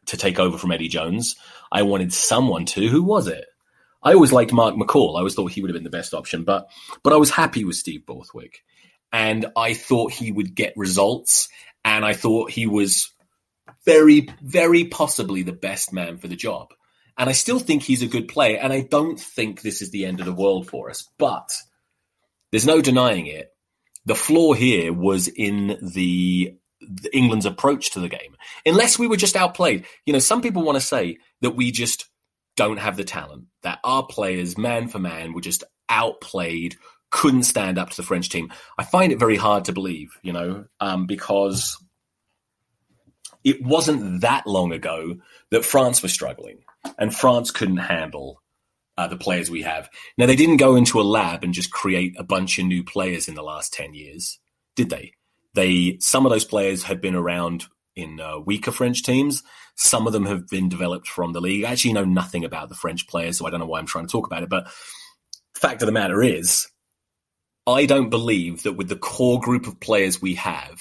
to 0.06 0.16
take 0.16 0.38
over 0.38 0.58
from 0.58 0.70
Eddie 0.70 0.88
Jones. 0.88 1.34
I 1.72 1.82
wanted 1.82 2.12
someone 2.12 2.66
to. 2.66 2.86
Who 2.86 3.02
was 3.02 3.26
it? 3.26 3.46
I 4.02 4.14
always 4.14 4.32
liked 4.32 4.52
Mark 4.52 4.74
McCall. 4.74 5.14
I 5.14 5.18
always 5.18 5.34
thought 5.34 5.52
he 5.52 5.60
would 5.60 5.70
have 5.70 5.74
been 5.74 5.84
the 5.84 5.90
best 5.90 6.14
option, 6.14 6.44
but 6.44 6.70
but 7.02 7.12
I 7.12 7.16
was 7.16 7.30
happy 7.30 7.64
with 7.64 7.76
Steve 7.76 8.06
Borthwick, 8.06 8.62
and 9.12 9.46
I 9.56 9.74
thought 9.74 10.12
he 10.12 10.32
would 10.32 10.54
get 10.54 10.72
results, 10.76 11.48
and 11.84 12.04
I 12.04 12.14
thought 12.14 12.50
he 12.50 12.66
was 12.66 13.12
very, 13.84 14.28
very 14.42 14.84
possibly 14.84 15.42
the 15.42 15.52
best 15.52 15.92
man 15.92 16.18
for 16.18 16.28
the 16.28 16.36
job. 16.36 16.72
And 17.16 17.28
I 17.28 17.32
still 17.32 17.58
think 17.58 17.82
he's 17.82 18.02
a 18.02 18.06
good 18.06 18.28
player, 18.28 18.58
and 18.58 18.72
I 18.72 18.80
don't 18.80 19.20
think 19.20 19.60
this 19.60 19.82
is 19.82 19.90
the 19.90 20.06
end 20.06 20.20
of 20.20 20.26
the 20.26 20.32
world 20.32 20.68
for 20.68 20.88
us. 20.88 21.08
But 21.18 21.52
there's 22.50 22.66
no 22.66 22.80
denying 22.80 23.26
it. 23.26 23.52
The 24.06 24.14
flaw 24.14 24.54
here 24.54 24.92
was 24.92 25.28
in 25.28 25.78
the 25.82 26.56
England's 27.12 27.46
approach 27.46 27.90
to 27.92 28.00
the 28.00 28.08
game. 28.08 28.36
Unless 28.64 28.98
we 28.98 29.06
were 29.06 29.16
just 29.16 29.36
outplayed. 29.36 29.84
You 30.06 30.14
know, 30.14 30.18
some 30.18 30.40
people 30.40 30.62
want 30.62 30.76
to 30.76 30.84
say 30.84 31.18
that 31.42 31.50
we 31.50 31.70
just 31.70 32.06
don't 32.56 32.78
have 32.78 32.96
the 32.96 33.04
talent, 33.04 33.44
that 33.62 33.80
our 33.84 34.06
players, 34.06 34.58
man 34.58 34.88
for 34.88 34.98
man, 34.98 35.32
were 35.32 35.40
just 35.40 35.64
outplayed, 35.88 36.76
couldn't 37.10 37.42
stand 37.42 37.78
up 37.78 37.90
to 37.90 37.96
the 37.96 38.06
French 38.06 38.28
team. 38.28 38.52
I 38.78 38.84
find 38.84 39.12
it 39.12 39.18
very 39.18 39.36
hard 39.36 39.64
to 39.66 39.72
believe, 39.72 40.10
you 40.22 40.32
know, 40.32 40.64
um, 40.78 41.06
because 41.06 41.76
it 43.44 43.62
wasn't 43.62 44.20
that 44.20 44.46
long 44.46 44.72
ago 44.72 45.16
that 45.50 45.64
France 45.64 46.02
was 46.02 46.12
struggling 46.12 46.58
and 46.98 47.14
France 47.14 47.50
couldn't 47.50 47.78
handle 47.78 48.40
uh, 48.96 49.06
the 49.06 49.16
players 49.16 49.50
we 49.50 49.62
have. 49.62 49.88
Now, 50.18 50.26
they 50.26 50.36
didn't 50.36 50.58
go 50.58 50.76
into 50.76 51.00
a 51.00 51.02
lab 51.02 51.42
and 51.42 51.54
just 51.54 51.70
create 51.70 52.14
a 52.18 52.24
bunch 52.24 52.58
of 52.58 52.66
new 52.66 52.84
players 52.84 53.28
in 53.28 53.34
the 53.34 53.42
last 53.42 53.72
10 53.72 53.94
years, 53.94 54.38
did 54.76 54.90
they? 54.90 55.12
They 55.54 55.96
some 56.00 56.26
of 56.26 56.30
those 56.30 56.44
players 56.44 56.84
had 56.84 57.00
been 57.00 57.16
around 57.16 57.64
in 57.96 58.20
uh, 58.20 58.38
weaker 58.38 58.72
French 58.72 59.02
teams. 59.02 59.42
Some 59.76 60.06
of 60.06 60.12
them 60.12 60.26
have 60.26 60.48
been 60.48 60.68
developed 60.68 61.08
from 61.08 61.32
the 61.32 61.40
league. 61.40 61.64
I 61.64 61.70
actually 61.72 61.92
know 61.92 62.04
nothing 62.04 62.44
about 62.44 62.68
the 62.68 62.74
French 62.74 63.06
players, 63.06 63.38
so 63.38 63.46
I 63.46 63.50
don't 63.50 63.60
know 63.60 63.66
why 63.66 63.78
I'm 63.78 63.86
trying 63.86 64.06
to 64.06 64.12
talk 64.12 64.26
about 64.26 64.42
it. 64.42 64.48
But 64.48 64.64
the 65.54 65.60
fact 65.60 65.82
of 65.82 65.86
the 65.86 65.92
matter 65.92 66.22
is, 66.22 66.68
I 67.66 67.86
don't 67.86 68.10
believe 68.10 68.62
that 68.62 68.74
with 68.74 68.88
the 68.88 68.96
core 68.96 69.40
group 69.40 69.66
of 69.66 69.80
players 69.80 70.20
we 70.20 70.34
have 70.34 70.80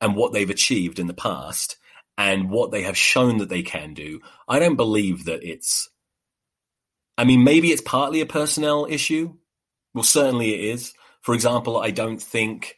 and 0.00 0.14
what 0.14 0.32
they've 0.32 0.50
achieved 0.50 0.98
in 0.98 1.06
the 1.06 1.14
past 1.14 1.76
and 2.16 2.50
what 2.50 2.70
they 2.70 2.82
have 2.82 2.96
shown 2.96 3.38
that 3.38 3.48
they 3.48 3.62
can 3.62 3.94
do, 3.94 4.20
I 4.48 4.58
don't 4.58 4.76
believe 4.76 5.24
that 5.24 5.42
it's. 5.42 5.88
I 7.16 7.24
mean, 7.24 7.42
maybe 7.42 7.72
it's 7.72 7.82
partly 7.82 8.20
a 8.20 8.26
personnel 8.26 8.86
issue. 8.88 9.34
Well, 9.94 10.04
certainly 10.04 10.54
it 10.54 10.60
is. 10.72 10.92
For 11.22 11.34
example, 11.34 11.78
I 11.78 11.90
don't 11.90 12.22
think. 12.22 12.76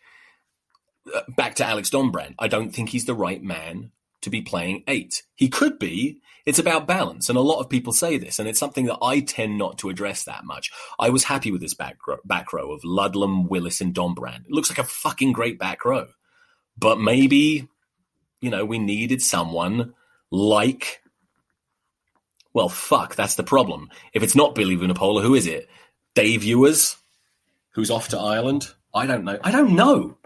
Back 1.28 1.56
to 1.56 1.66
Alex 1.66 1.90
Dombrandt, 1.90 2.34
I 2.38 2.48
don't 2.48 2.70
think 2.70 2.90
he's 2.90 3.04
the 3.04 3.14
right 3.14 3.42
man 3.42 3.92
to 4.22 4.30
be 4.30 4.42
playing 4.42 4.84
eight. 4.86 5.22
He 5.34 5.48
could 5.48 5.78
be. 5.78 6.20
It's 6.46 6.58
about 6.58 6.86
balance. 6.86 7.28
And 7.28 7.36
a 7.38 7.42
lot 7.42 7.60
of 7.60 7.68
people 7.68 7.92
say 7.92 8.16
this, 8.16 8.38
and 8.38 8.48
it's 8.48 8.58
something 8.58 8.86
that 8.86 8.98
I 9.02 9.20
tend 9.20 9.58
not 9.58 9.78
to 9.78 9.90
address 9.90 10.24
that 10.24 10.44
much. 10.44 10.70
I 10.98 11.10
was 11.10 11.24
happy 11.24 11.50
with 11.50 11.60
this 11.60 11.74
back 11.74 12.06
row, 12.06 12.16
back 12.24 12.52
row 12.52 12.72
of 12.72 12.82
Ludlam, 12.82 13.46
Willis, 13.48 13.80
and 13.80 13.94
Dombrandt. 13.94 14.46
It 14.46 14.50
looks 14.50 14.70
like 14.70 14.78
a 14.78 14.84
fucking 14.84 15.32
great 15.32 15.58
back 15.58 15.84
row. 15.84 16.08
But 16.78 16.98
maybe, 16.98 17.68
you 18.40 18.50
know, 18.50 18.64
we 18.64 18.78
needed 18.78 19.22
someone 19.22 19.94
like. 20.30 21.02
Well, 22.52 22.68
fuck, 22.68 23.14
that's 23.14 23.36
the 23.36 23.44
problem. 23.44 23.90
If 24.12 24.22
it's 24.22 24.34
not 24.34 24.54
Billy 24.54 24.76
Vunipola, 24.76 25.22
who 25.22 25.34
is 25.34 25.46
it? 25.46 25.68
Dave 26.14 26.42
Ewers, 26.42 26.96
who's 27.72 27.90
off 27.90 28.08
to 28.08 28.18
Ireland? 28.18 28.72
I 28.92 29.06
don't 29.06 29.24
know. 29.24 29.38
I 29.44 29.52
don't 29.52 29.76
know. 29.76 30.16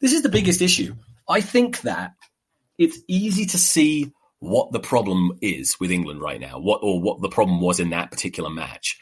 This 0.00 0.12
is 0.12 0.22
the 0.22 0.28
biggest 0.28 0.62
issue. 0.62 0.94
I 1.28 1.40
think 1.40 1.82
that 1.82 2.14
it's 2.78 2.98
easy 3.06 3.46
to 3.46 3.58
see 3.58 4.12
what 4.40 4.72
the 4.72 4.80
problem 4.80 5.38
is 5.42 5.78
with 5.78 5.90
England 5.90 6.22
right 6.22 6.40
now, 6.40 6.58
what 6.58 6.80
or 6.82 7.00
what 7.00 7.20
the 7.20 7.28
problem 7.28 7.60
was 7.60 7.78
in 7.78 7.90
that 7.90 8.10
particular 8.10 8.50
match. 8.50 8.98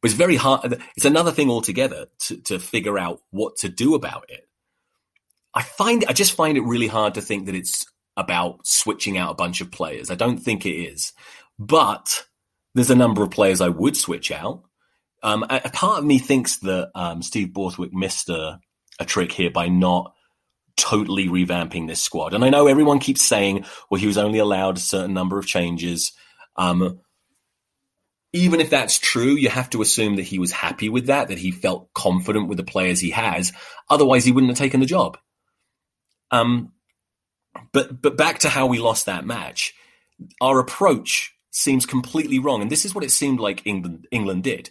But 0.00 0.10
it's 0.10 0.18
very 0.18 0.36
hard. 0.36 0.80
It's 0.96 1.06
another 1.06 1.32
thing 1.32 1.50
altogether 1.50 2.06
to, 2.20 2.36
to 2.42 2.58
figure 2.60 2.98
out 2.98 3.20
what 3.30 3.56
to 3.58 3.68
do 3.68 3.94
about 3.94 4.26
it. 4.28 4.48
I 5.52 5.62
find 5.62 6.04
I 6.08 6.12
just 6.12 6.36
find 6.36 6.56
it 6.56 6.62
really 6.62 6.86
hard 6.86 7.14
to 7.14 7.22
think 7.22 7.46
that 7.46 7.54
it's 7.54 7.86
about 8.16 8.66
switching 8.66 9.18
out 9.18 9.32
a 9.32 9.34
bunch 9.34 9.60
of 9.60 9.72
players. 9.72 10.10
I 10.10 10.14
don't 10.14 10.38
think 10.38 10.64
it 10.64 10.74
is, 10.74 11.12
but 11.58 12.24
there's 12.74 12.90
a 12.90 12.94
number 12.94 13.22
of 13.22 13.30
players 13.30 13.60
I 13.60 13.70
would 13.70 13.96
switch 13.96 14.30
out. 14.30 14.62
Um, 15.22 15.44
a, 15.44 15.62
a, 15.64 15.70
part 15.70 15.98
of 15.98 16.04
me 16.04 16.18
thinks 16.18 16.58
that 16.58 16.90
um, 16.94 17.22
Steve 17.22 17.52
Borthwick 17.52 17.92
missed 17.92 18.28
a, 18.28 18.60
a 19.00 19.04
trick 19.04 19.32
here 19.32 19.50
by 19.50 19.68
not 19.68 20.14
totally 20.76 21.28
revamping 21.28 21.86
this 21.86 22.02
squad. 22.02 22.34
And 22.34 22.44
I 22.44 22.50
know 22.50 22.66
everyone 22.66 22.98
keeps 22.98 23.22
saying, 23.22 23.64
well, 23.90 24.00
he 24.00 24.06
was 24.06 24.18
only 24.18 24.38
allowed 24.38 24.76
a 24.76 24.80
certain 24.80 25.14
number 25.14 25.38
of 25.38 25.46
changes. 25.46 26.12
Um, 26.56 27.00
even 28.32 28.60
if 28.60 28.70
that's 28.70 28.98
true, 28.98 29.34
you 29.34 29.48
have 29.48 29.70
to 29.70 29.80
assume 29.82 30.16
that 30.16 30.22
he 30.22 30.38
was 30.38 30.52
happy 30.52 30.88
with 30.88 31.06
that, 31.06 31.28
that 31.28 31.38
he 31.38 31.50
felt 31.50 31.92
confident 31.94 32.48
with 32.48 32.58
the 32.58 32.64
players 32.64 33.00
he 33.00 33.10
has. 33.10 33.52
Otherwise, 33.88 34.24
he 34.24 34.32
wouldn't 34.32 34.50
have 34.50 34.58
taken 34.58 34.80
the 34.80 34.86
job. 34.86 35.16
Um, 36.30 36.72
but 37.72 38.02
but 38.02 38.16
back 38.16 38.40
to 38.40 38.48
how 38.48 38.66
we 38.66 38.78
lost 38.78 39.06
that 39.06 39.24
match, 39.24 39.74
our 40.40 40.58
approach 40.58 41.34
seems 41.50 41.86
completely 41.86 42.38
wrong, 42.38 42.60
and 42.60 42.70
this 42.70 42.84
is 42.84 42.94
what 42.94 43.04
it 43.04 43.10
seemed 43.10 43.40
like 43.40 43.66
England 43.66 44.06
England 44.10 44.42
did. 44.42 44.70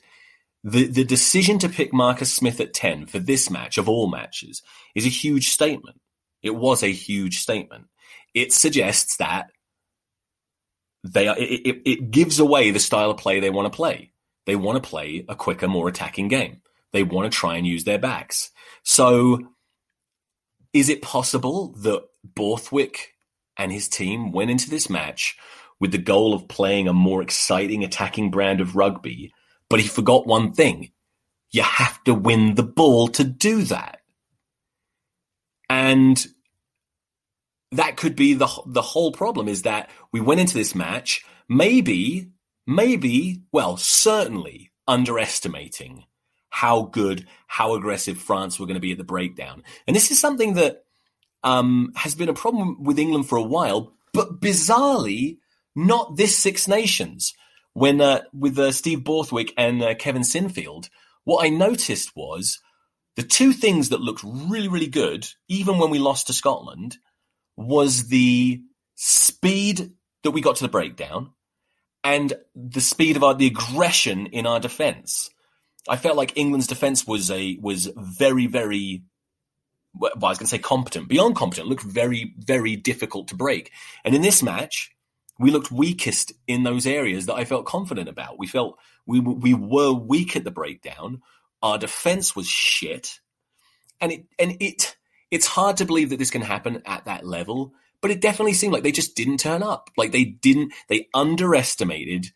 The, 0.66 0.88
the 0.88 1.04
decision 1.04 1.60
to 1.60 1.70
pick 1.70 1.94
Marcus 1.94 2.34
Smith 2.34 2.60
at 2.60 2.74
10 2.74 3.06
for 3.06 3.20
this 3.20 3.52
match, 3.52 3.78
of 3.78 3.88
all 3.88 4.10
matches, 4.10 4.64
is 4.96 5.06
a 5.06 5.10
huge 5.10 5.50
statement. 5.50 6.02
It 6.42 6.56
was 6.56 6.82
a 6.82 6.92
huge 6.92 7.38
statement. 7.38 7.86
It 8.34 8.52
suggests 8.52 9.18
that 9.18 9.52
they 11.04 11.28
are, 11.28 11.38
it, 11.38 11.62
it, 11.68 11.82
it 11.86 12.12
gives 12.12 12.40
away 12.40 12.72
the 12.72 12.80
style 12.80 13.12
of 13.12 13.18
play 13.18 13.40
they 13.40 13.52
want 13.52 13.72
to 13.72 13.76
play. 13.76 14.12
They 14.48 14.56
want 14.56 14.84
to 14.84 14.90
play 14.90 15.24
a 15.30 15.36
quicker, 15.36 15.68
more 15.68 15.88
attacking 15.88 16.30
game. 16.30 16.64
They 16.94 17.04
want 17.04 17.32
to 17.32 17.38
try 17.38 17.58
and 17.58 17.68
use 17.68 17.84
their 17.84 18.00
backs. 18.00 18.50
So, 18.82 19.48
is 20.74 20.90
it 20.90 21.04
possible 21.04 21.74
that 21.84 22.06
Borthwick 22.24 23.14
and 23.56 23.72
his 23.72 23.88
team 23.88 24.32
went 24.32 24.50
into 24.50 24.72
this 24.72 24.90
match 24.90 25.38
with 25.80 25.92
the 25.92 26.00
goal 26.00 26.34
of 26.34 26.48
playing 26.48 26.88
a 26.88 26.94
more 26.94 27.22
exciting 27.22 27.84
attacking 27.84 28.32
brand 28.32 28.62
of 28.62 28.76
rugby 28.76 29.32
but 29.70 29.80
he 29.80 29.88
forgot 29.88 30.28
one 30.28 30.54
thing. 30.54 30.92
You 31.52 31.64
have 31.64 32.04
to 32.06 32.14
win 32.14 32.56
the 32.56 32.64
ball 32.64 33.08
to 33.10 33.24
do 33.24 33.64
that. 33.64 34.02
And 35.70 36.26
that 37.72 37.98
could 37.98 38.16
be 38.16 38.34
the 38.34 38.48
the 38.66 38.82
whole 38.82 39.12
problem 39.12 39.48
is 39.48 39.64
that 39.64 39.90
we 40.12 40.22
went 40.22 40.40
into 40.40 40.54
this 40.54 40.76
match 40.76 41.26
maybe 41.48 42.30
maybe 42.66 43.42
well 43.52 43.78
certainly 43.78 44.72
underestimating 44.88 46.06
how 46.50 46.84
good 46.84 47.28
how 47.48 47.76
aggressive 47.76 48.18
France 48.18 48.60
were 48.60 48.66
going 48.66 48.76
to 48.76 48.82
be 48.82 48.92
at 48.92 48.98
the 48.98 49.04
breakdown 49.04 49.64
and 49.88 49.96
this 49.96 50.12
is 50.12 50.20
something 50.20 50.54
that 50.54 50.84
um, 51.44 51.92
has 51.96 52.16
been 52.16 52.30
a 52.30 52.34
problem 52.34 52.84
with 52.84 52.98
England 52.98 53.28
for 53.28 53.38
a 53.38 53.44
while 53.44 53.94
but 54.14 54.40
bizarrely 54.40 55.38
not 55.76 56.16
this 56.16 56.36
Six 56.36 56.68
Nations 56.68 57.34
when 57.76 58.00
uh, 58.00 58.22
with 58.34 58.58
uh, 58.58 58.72
Steve 58.72 59.04
Borthwick 59.04 59.54
and 59.58 59.84
uh, 59.84 59.96
Kevin 59.96 60.22
Sinfield, 60.22 60.90
what 61.26 61.46
I 61.46 61.50
noticed 61.50 62.16
was 62.16 62.60
the 63.18 63.24
two 63.24 63.52
things 63.52 63.90
that 63.90 64.00
looked 64.00 64.24
really, 64.24 64.70
really 64.70 64.88
good, 64.88 65.28
even 65.50 65.78
when 65.78 65.90
we 65.90 66.00
lost 66.00 66.28
to 66.28 66.34
Scotland, 66.34 66.98
was 67.58 68.08
the 68.08 68.62
speed 68.96 69.92
that 70.24 70.32
we 70.32 70.40
got 70.40 70.56
to 70.56 70.64
the 70.64 70.70
breakdown 70.70 71.32
and 72.02 72.34
the 72.56 72.80
speed 72.80 73.18
of 73.18 73.26
our 73.26 73.34
the 73.34 73.48
aggression 73.48 74.28
in 74.28 74.48
our 74.48 74.62
defence. 74.62 75.30
I 75.90 75.98
felt 75.98 76.16
like 76.16 76.38
England's 76.38 76.68
defence 76.68 77.06
was 77.06 77.30
a 77.30 77.58
was 77.62 77.90
very, 77.98 78.48
very 78.48 79.04
well, 79.94 80.12
I 80.16 80.30
was 80.30 80.38
going 80.38 80.46
to 80.46 80.52
say 80.52 80.60
competent, 80.60 81.10
beyond 81.10 81.36
competent, 81.36 81.68
looked 81.68 81.84
very, 81.84 82.34
very 82.38 82.78
difficult 82.78 83.28
to 83.30 83.36
break. 83.36 83.72
And 84.06 84.16
in 84.16 84.22
this 84.22 84.42
match, 84.42 84.95
we 85.40 85.52
looked 85.52 85.72
weakest 85.72 86.32
in 86.48 86.64
those 86.64 86.86
areas 86.86 87.26
that 87.26 87.36
I 87.36 87.46
felt 87.46 87.66
confident 87.66 88.10
about. 88.10 88.40
We 88.40 88.48
felt 88.48 88.78
we 89.06 89.20
we 89.20 89.54
were 89.54 89.92
weak 89.94 90.36
at 90.36 90.44
the 90.44 90.52
breakdown. 90.52 91.22
Our 91.62 91.78
defense 91.78 92.36
was 92.36 92.48
shit, 92.48 93.20
and 94.00 94.12
it 94.12 94.26
and 94.40 94.58
it 94.60 94.96
it's 95.32 95.48
hard 95.48 95.78
to 95.78 95.86
believe 95.86 96.10
that 96.10 96.20
this 96.20 96.32
can 96.32 96.42
happen 96.42 96.82
at 96.86 97.06
that 97.06 97.26
level. 97.26 97.74
But 98.02 98.12
it 98.12 98.22
definitely 98.22 98.54
seemed 98.54 98.74
like 98.74 98.84
they 98.84 98.92
just 98.92 99.16
didn't 99.16 99.40
turn 99.40 99.64
up. 99.64 99.90
Like 99.98 100.12
they 100.12 100.26
didn't. 100.26 100.74
They 100.90 101.08
underestimated. 101.14 102.28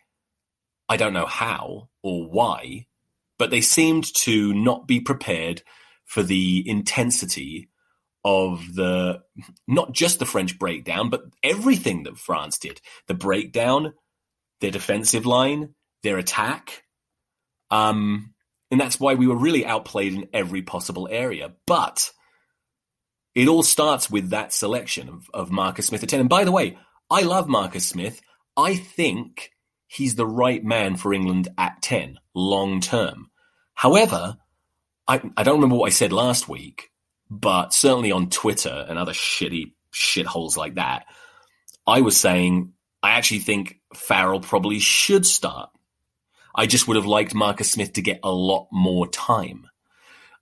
I 0.87 0.97
don't 0.97 1.13
know 1.13 1.27
how 1.27 1.89
or 2.01 2.27
why, 2.27 2.87
but 3.37 3.51
they 3.51 3.61
seemed 3.61 4.13
to 4.15 4.53
not 4.53 4.87
be 4.87 4.99
prepared 4.99 5.61
for 6.05 6.23
the 6.23 6.67
intensity 6.67 7.69
of 8.23 8.75
the 8.75 9.21
not 9.67 9.93
just 9.93 10.19
the 10.19 10.25
French 10.25 10.59
breakdown, 10.59 11.09
but 11.09 11.23
everything 11.43 12.03
that 12.03 12.17
France 12.17 12.59
did. 12.59 12.81
The 13.07 13.13
breakdown, 13.13 13.93
their 14.61 14.71
defensive 14.71 15.25
line, 15.25 15.75
their 16.03 16.17
attack. 16.17 16.83
Um, 17.71 18.33
and 18.71 18.79
that's 18.79 18.99
why 18.99 19.15
we 19.15 19.27
were 19.27 19.35
really 19.35 19.65
outplayed 19.65 20.13
in 20.13 20.27
every 20.33 20.61
possible 20.61 21.07
area. 21.09 21.53
But 21.65 22.11
it 23.35 23.47
all 23.47 23.63
starts 23.63 24.09
with 24.09 24.31
that 24.31 24.53
selection 24.53 25.09
of, 25.09 25.29
of 25.33 25.51
Marcus 25.51 25.87
Smith 25.87 26.03
at 26.03 26.09
10. 26.09 26.21
And 26.21 26.29
by 26.29 26.43
the 26.43 26.51
way, 26.51 26.77
I 27.09 27.21
love 27.21 27.47
Marcus 27.47 27.85
Smith. 27.85 28.21
I 28.57 28.75
think 28.75 29.51
he's 29.87 30.15
the 30.15 30.27
right 30.27 30.63
man 30.63 30.95
for 30.97 31.13
England 31.13 31.47
at 31.57 31.81
10 31.81 32.19
long 32.35 32.81
term. 32.81 33.29
However, 33.73 34.37
I, 35.07 35.21
I 35.35 35.43
don't 35.43 35.55
remember 35.55 35.75
what 35.75 35.87
I 35.87 35.91
said 35.91 36.11
last 36.11 36.47
week, 36.47 36.88
but 37.29 37.73
certainly 37.73 38.11
on 38.11 38.29
Twitter 38.29 38.85
and 38.87 38.97
other 38.97 39.13
shitty 39.13 39.73
shitholes 39.93 40.57
like 40.57 40.75
that, 40.75 41.05
I 41.85 42.01
was 42.01 42.17
saying 42.17 42.73
I 43.01 43.11
actually 43.11 43.39
think 43.39 43.79
Farrell 43.93 44.39
probably 44.39 44.79
should 44.79 45.25
start. 45.25 45.69
I 46.55 46.65
just 46.65 46.87
would 46.87 46.97
have 46.97 47.05
liked 47.05 47.33
Marcus 47.33 47.71
Smith 47.71 47.93
to 47.93 48.01
get 48.01 48.19
a 48.23 48.31
lot 48.31 48.67
more 48.71 49.07
time. 49.07 49.67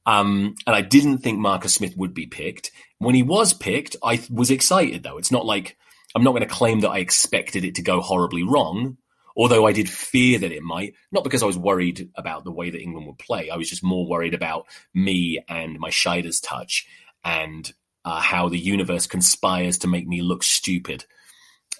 Um, 0.05 0.55
and 0.65 0.75
I 0.75 0.81
didn't 0.81 1.19
think 1.19 1.37
Marcus 1.37 1.73
Smith 1.73 1.95
would 1.97 2.13
be 2.13 2.27
picked. 2.27 2.71
When 2.97 3.13
he 3.13 3.23
was 3.23 3.53
picked, 3.53 3.97
I 4.01 4.23
was 4.31 4.49
excited 4.49 5.03
though. 5.03 5.17
It's 5.17 5.31
not 5.31 5.45
like 5.45 5.77
I'm 6.15 6.23
not 6.23 6.31
going 6.31 6.41
to 6.41 6.47
claim 6.47 6.79
that 6.79 6.89
I 6.89 6.99
expected 6.99 7.65
it 7.65 7.75
to 7.75 7.81
go 7.81 8.01
horribly 8.01 8.43
wrong 8.43 8.97
although 9.37 9.67
I 9.67 9.71
did 9.71 9.87
fear 9.87 10.39
that 10.39 10.51
it 10.51 10.63
might, 10.63 10.95
not 11.11 11.23
because 11.23 11.43
I 11.43 11.45
was 11.45 11.57
worried 11.57 12.09
about 12.15 12.43
the 12.43 12.51
way 12.51 12.71
that 12.71 12.81
England 12.81 13.05
would 13.05 13.19
play. 13.19 13.49
I 13.51 13.55
was 13.55 13.69
just 13.69 13.83
more 13.83 14.07
worried 14.07 14.33
about 14.33 14.65
me 14.93 15.39
and 15.47 15.79
my 15.79 15.89
Shiders 15.89 16.41
touch 16.41 16.87
and 17.23 17.71
uh, 18.03 18.19
how 18.19 18.49
the 18.49 18.57
universe 18.57 19.05
conspires 19.05 19.77
to 19.79 19.87
make 19.87 20.07
me 20.07 20.21
look 20.21 20.41
stupid. 20.41 21.05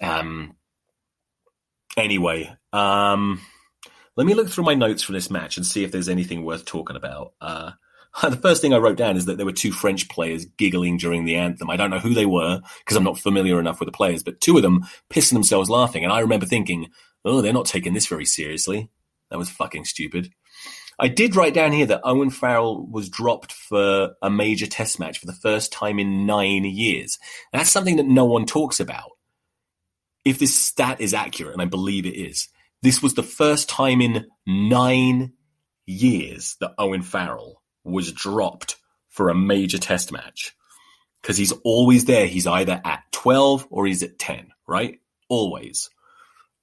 Um, 0.00 0.54
anyway, 1.96 2.54
um, 2.72 3.40
let 4.16 4.26
me 4.26 4.34
look 4.34 4.48
through 4.48 4.64
my 4.64 4.74
notes 4.74 5.02
from 5.02 5.14
this 5.14 5.30
match 5.30 5.56
and 5.56 5.66
see 5.66 5.82
if 5.82 5.90
there's 5.90 6.08
anything 6.08 6.44
worth 6.44 6.64
talking 6.64 6.96
about. 6.96 7.32
Uh, 7.40 7.72
the 8.22 8.36
first 8.36 8.62
thing 8.62 8.72
I 8.72 8.78
wrote 8.78 8.96
down 8.96 9.16
is 9.16 9.24
that 9.24 9.36
there 9.36 9.46
were 9.46 9.52
two 9.52 9.72
French 9.72 10.08
players 10.08 10.44
giggling 10.44 10.96
during 10.96 11.24
the 11.24 11.36
anthem. 11.36 11.70
I 11.70 11.76
don't 11.76 11.90
know 11.90 11.98
who 11.98 12.14
they 12.14 12.26
were 12.26 12.60
because 12.80 12.96
I'm 12.96 13.04
not 13.04 13.18
familiar 13.18 13.58
enough 13.58 13.80
with 13.80 13.88
the 13.88 13.92
players, 13.92 14.22
but 14.22 14.40
two 14.40 14.56
of 14.56 14.62
them 14.62 14.86
pissing 15.10 15.32
themselves 15.32 15.70
laughing. 15.70 16.04
And 16.04 16.12
I 16.12 16.20
remember 16.20 16.46
thinking, 16.46 16.88
oh, 17.28 17.40
they're 17.40 17.52
not 17.52 17.66
taking 17.66 17.94
this 17.94 18.06
very 18.06 18.24
seriously. 18.24 18.90
That 19.30 19.38
was 19.38 19.50
fucking 19.50 19.84
stupid. 19.84 20.32
I 20.98 21.08
did 21.08 21.36
write 21.36 21.54
down 21.54 21.72
here 21.72 21.86
that 21.86 22.00
Owen 22.02 22.30
Farrell 22.30 22.84
was 22.84 23.08
dropped 23.08 23.52
for 23.52 24.14
a 24.20 24.30
major 24.30 24.66
test 24.66 24.98
match 24.98 25.18
for 25.18 25.26
the 25.26 25.32
first 25.32 25.72
time 25.72 25.98
in 26.00 26.26
nine 26.26 26.64
years. 26.64 27.18
And 27.52 27.60
that's 27.60 27.70
something 27.70 27.96
that 27.96 28.06
no 28.06 28.24
one 28.24 28.46
talks 28.46 28.80
about. 28.80 29.10
If 30.24 30.40
this 30.40 30.56
stat 30.56 31.00
is 31.00 31.14
accurate, 31.14 31.52
and 31.52 31.62
I 31.62 31.66
believe 31.66 32.04
it 32.04 32.16
is, 32.16 32.48
this 32.82 33.00
was 33.00 33.14
the 33.14 33.22
first 33.22 33.68
time 33.68 34.00
in 34.00 34.26
nine 34.46 35.34
years 35.86 36.56
that 36.60 36.74
Owen 36.78 37.02
Farrell 37.02 37.62
was 37.84 38.12
dropped 38.12 38.76
for 39.08 39.28
a 39.28 39.34
major 39.34 39.78
test 39.78 40.10
match. 40.10 40.54
Because 41.22 41.36
he's 41.36 41.52
always 41.64 42.04
there. 42.04 42.26
He's 42.26 42.46
either 42.46 42.80
at 42.84 43.02
12 43.12 43.68
or 43.70 43.86
he's 43.86 44.02
at 44.02 44.18
10, 44.18 44.50
right? 44.66 45.00
Always. 45.28 45.90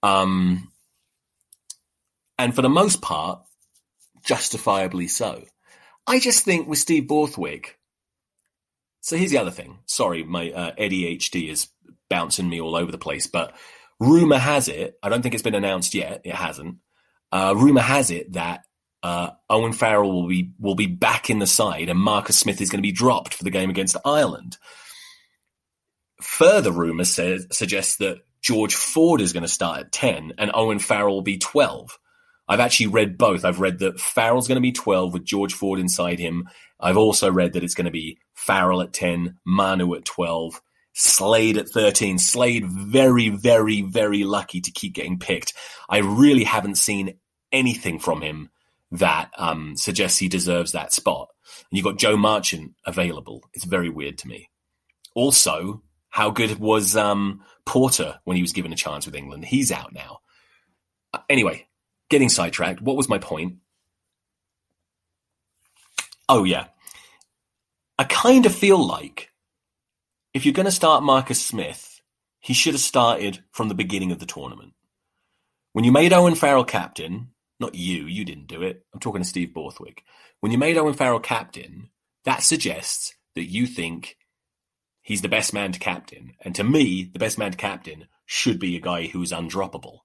Um, 0.05 0.71
and 2.37 2.53
for 2.53 2.61
the 2.61 2.69
most 2.69 3.01
part, 3.01 3.41
justifiably 4.23 5.07
so. 5.07 5.43
I 6.05 6.19
just 6.19 6.45
think 6.45 6.67
with 6.67 6.77
Steve 6.77 7.07
Borthwick. 7.07 7.79
So 9.01 9.17
here's 9.17 9.31
the 9.31 9.39
other 9.39 9.51
thing. 9.51 9.79
Sorry, 9.87 10.23
my 10.23 10.51
uh, 10.51 10.75
ADHD 10.75 11.49
is 11.49 11.69
bouncing 12.09 12.47
me 12.47 12.61
all 12.61 12.75
over 12.75 12.91
the 12.91 12.99
place, 12.99 13.25
but 13.25 13.55
rumor 13.99 14.37
has 14.37 14.67
it. 14.67 14.97
I 15.01 15.09
don't 15.09 15.23
think 15.23 15.33
it's 15.33 15.43
been 15.43 15.55
announced 15.55 15.95
yet. 15.95 16.21
It 16.23 16.35
hasn't. 16.35 16.77
Uh, 17.31 17.55
rumor 17.57 17.81
has 17.81 18.11
it 18.11 18.33
that 18.33 18.65
uh, 19.01 19.31
Owen 19.49 19.73
Farrell 19.73 20.11
will 20.11 20.27
be 20.27 20.51
will 20.59 20.75
be 20.75 20.87
back 20.87 21.29
in 21.29 21.39
the 21.39 21.47
side, 21.47 21.89
and 21.89 21.99
Marcus 21.99 22.37
Smith 22.37 22.61
is 22.61 22.69
going 22.69 22.79
to 22.79 22.87
be 22.87 22.91
dropped 22.91 23.33
for 23.33 23.43
the 23.43 23.49
game 23.49 23.69
against 23.69 23.97
Ireland. 24.05 24.57
Further 26.21 26.71
rumours 26.71 27.19
suggest 27.51 27.99
that 27.99 28.19
George 28.45 28.75
Ford 28.75 29.21
is 29.21 29.33
going 29.33 29.41
to 29.41 29.49
start 29.49 29.79
at 29.79 29.91
ten, 29.91 30.33
and 30.37 30.51
Owen 30.53 30.77
Farrell 30.77 31.15
will 31.15 31.23
be 31.23 31.39
twelve. 31.39 31.97
I've 32.47 32.59
actually 32.59 32.87
read 32.87 33.17
both. 33.17 33.43
I've 33.43 33.59
read 33.59 33.79
that 33.79 33.99
Farrell's 33.99 34.47
going 34.47 34.57
to 34.57 34.61
be 34.61 34.71
twelve 34.71 35.13
with 35.13 35.25
George 35.25 35.55
Ford 35.55 35.79
inside 35.79 36.19
him. 36.19 36.47
I've 36.79 36.95
also 36.95 37.31
read 37.31 37.53
that 37.53 37.63
it's 37.63 37.73
going 37.73 37.85
to 37.85 37.91
be 37.91 38.19
Farrell 38.35 38.83
at 38.83 38.93
ten, 38.93 39.39
Manu 39.47 39.95
at 39.95 40.05
twelve, 40.05 40.61
Slade 40.93 41.57
at 41.57 41.69
13. 41.69 42.19
Slade 42.19 42.67
very, 42.67 43.29
very, 43.29 43.81
very 43.81 44.23
lucky 44.23 44.61
to 44.61 44.71
keep 44.71 44.93
getting 44.93 45.17
picked. 45.17 45.53
I 45.89 45.97
really 45.97 46.43
haven't 46.43 46.75
seen 46.75 47.17
anything 47.51 47.97
from 47.97 48.21
him 48.21 48.51
that 48.91 49.31
um, 49.39 49.75
suggests 49.75 50.19
he 50.19 50.29
deserves 50.29 50.73
that 50.73 50.93
spot. 50.93 51.29
And 51.71 51.77
you've 51.77 51.83
got 51.83 51.97
Joe 51.97 52.15
Marchant 52.15 52.75
available. 52.85 53.43
It's 53.53 53.65
very 53.65 53.89
weird 53.89 54.19
to 54.19 54.27
me. 54.27 54.49
Also, 55.15 55.81
how 56.15 56.29
good 56.29 56.57
was 56.59 56.95
um, 56.95 57.41
Porter 57.65 58.21
when 58.23 58.37
he 58.37 58.41
was 58.41 58.53
given 58.53 58.71
a 58.71 58.77
chance 58.77 59.05
with 59.05 59.15
England? 59.15 59.43
He's 59.43 59.69
out 59.69 59.93
now. 59.93 60.19
Uh, 61.13 61.19
anyway, 61.29 61.67
getting 62.09 62.29
sidetracked. 62.29 62.79
What 62.79 62.95
was 62.95 63.09
my 63.09 63.17
point? 63.17 63.57
Oh, 66.29 66.45
yeah. 66.45 66.67
I 67.99 68.05
kind 68.05 68.45
of 68.45 68.55
feel 68.55 68.77
like 68.77 69.29
if 70.33 70.45
you're 70.45 70.53
going 70.53 70.67
to 70.67 70.71
start 70.71 71.03
Marcus 71.03 71.43
Smith, 71.43 71.99
he 72.39 72.53
should 72.53 72.75
have 72.75 72.81
started 72.81 73.43
from 73.51 73.67
the 73.67 73.75
beginning 73.75 74.13
of 74.13 74.19
the 74.19 74.25
tournament. 74.25 74.71
When 75.73 75.83
you 75.83 75.91
made 75.91 76.13
Owen 76.13 76.35
Farrell 76.35 76.63
captain, 76.63 77.31
not 77.59 77.75
you, 77.75 78.05
you 78.05 78.23
didn't 78.23 78.47
do 78.47 78.61
it. 78.61 78.85
I'm 78.93 79.01
talking 79.01 79.21
to 79.21 79.27
Steve 79.27 79.53
Borthwick. 79.53 80.01
When 80.39 80.53
you 80.53 80.57
made 80.57 80.77
Owen 80.77 80.93
Farrell 80.93 81.19
captain, 81.19 81.89
that 82.23 82.41
suggests 82.41 83.13
that 83.35 83.51
you 83.51 83.67
think 83.67 84.15
he's 85.05 85.21
the 85.21 85.29
best 85.29 85.53
man 85.53 85.71
to 85.71 85.79
captain. 85.79 86.33
And 86.41 86.53
to 86.55 86.63
me, 86.63 87.09
the 87.13 87.19
best 87.19 87.37
man 87.37 87.51
to 87.51 87.57
captain 87.57 88.07
should 88.25 88.59
be 88.59 88.75
a 88.75 88.81
guy 88.81 89.05
who 89.05 89.21
is 89.21 89.31
undroppable. 89.31 89.99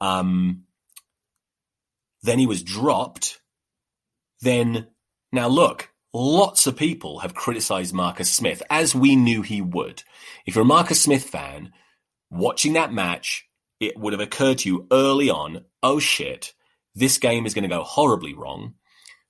Um, 0.00 0.62
then 2.22 2.38
he 2.38 2.46
was 2.46 2.62
dropped. 2.62 3.40
Then, 4.40 4.86
now 5.32 5.48
look, 5.48 5.90
lots 6.14 6.68
of 6.68 6.76
people 6.76 7.18
have 7.18 7.34
criticized 7.34 7.92
Marcus 7.92 8.30
Smith, 8.30 8.62
as 8.70 8.94
we 8.94 9.16
knew 9.16 9.42
he 9.42 9.60
would. 9.60 10.04
If 10.46 10.54
you're 10.54 10.62
a 10.62 10.66
Marcus 10.66 11.02
Smith 11.02 11.24
fan, 11.24 11.72
watching 12.30 12.74
that 12.74 12.92
match, 12.92 13.48
it 13.80 13.98
would 13.98 14.12
have 14.12 14.22
occurred 14.22 14.58
to 14.58 14.68
you 14.68 14.86
early 14.92 15.30
on, 15.30 15.64
oh 15.82 15.98
shit, 15.98 16.54
this 16.94 17.18
game 17.18 17.44
is 17.44 17.54
going 17.54 17.68
to 17.68 17.68
go 17.68 17.82
horribly 17.82 18.34
wrong. 18.34 18.74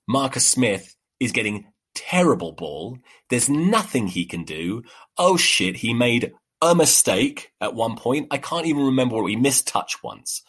Marcus 0.07 0.45
Smith 0.45 0.95
is 1.19 1.31
getting 1.31 1.65
terrible 1.99 2.53
ball. 2.53 2.97
There's 3.29 3.49
nothing 3.49 4.07
he 4.07 4.25
can 4.25 4.43
do. 4.43 4.83
Oh 5.17 5.35
shit, 5.37 5.77
he 5.77 5.93
made 5.93 6.33
a 6.61 6.73
mistake 6.73 7.51
at 7.59 7.75
one 7.75 7.95
point. 7.95 8.27
I 8.31 8.37
can't 8.37 8.65
even 8.65 8.85
remember 8.85 9.15
what 9.15 9.29
he 9.29 9.35
missed 9.35 9.67
touch 9.67 10.01
once. 10.01 10.41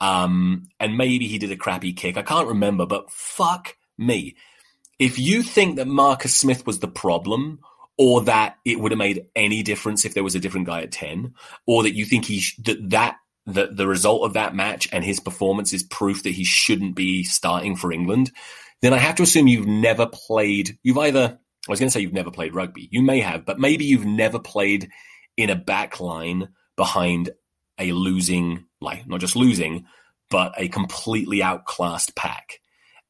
Um, 0.00 0.68
and 0.78 0.96
maybe 0.96 1.26
he 1.26 1.38
did 1.38 1.52
a 1.52 1.56
crappy 1.56 1.92
kick. 1.92 2.16
I 2.16 2.22
can't 2.22 2.48
remember, 2.48 2.86
but 2.86 3.10
fuck 3.10 3.76
me. 3.98 4.36
If 4.98 5.18
you 5.18 5.42
think 5.42 5.76
that 5.76 5.86
Marcus 5.86 6.34
Smith 6.34 6.66
was 6.66 6.78
the 6.78 6.88
problem, 6.88 7.60
or 7.98 8.22
that 8.22 8.56
it 8.64 8.80
would 8.80 8.92
have 8.92 8.98
made 8.98 9.26
any 9.36 9.62
difference 9.62 10.06
if 10.06 10.14
there 10.14 10.24
was 10.24 10.34
a 10.34 10.40
different 10.40 10.66
guy 10.66 10.82
at 10.82 10.92
10, 10.92 11.34
or 11.66 11.82
that 11.82 11.94
you 11.94 12.06
think 12.06 12.24
he 12.24 12.40
sh- 12.40 12.56
that 12.64 12.90
that 12.90 13.16
the, 13.44 13.66
the 13.66 13.86
result 13.86 14.22
of 14.22 14.34
that 14.34 14.54
match 14.54 14.88
and 14.92 15.04
his 15.04 15.20
performance 15.20 15.72
is 15.72 15.82
proof 15.82 16.22
that 16.22 16.30
he 16.30 16.44
shouldn't 16.44 16.94
be 16.94 17.24
starting 17.24 17.76
for 17.76 17.92
England, 17.92 18.30
then 18.82 18.94
I 18.94 18.98
have 18.98 19.16
to 19.16 19.22
assume 19.22 19.48
you've 19.48 19.66
never 19.66 20.06
played, 20.06 20.78
you've 20.82 20.98
either, 20.98 21.38
I 21.68 21.70
was 21.70 21.78
going 21.78 21.88
to 21.88 21.92
say 21.92 22.00
you've 22.00 22.12
never 22.12 22.30
played 22.30 22.54
rugby. 22.54 22.88
You 22.90 23.02
may 23.02 23.20
have, 23.20 23.44
but 23.44 23.58
maybe 23.58 23.84
you've 23.84 24.06
never 24.06 24.38
played 24.38 24.90
in 25.36 25.50
a 25.50 25.56
back 25.56 26.00
line 26.00 26.48
behind 26.76 27.30
a 27.78 27.92
losing, 27.92 28.66
like 28.80 29.06
not 29.06 29.20
just 29.20 29.36
losing, 29.36 29.86
but 30.30 30.54
a 30.56 30.68
completely 30.68 31.42
outclassed 31.42 32.14
pack. 32.14 32.60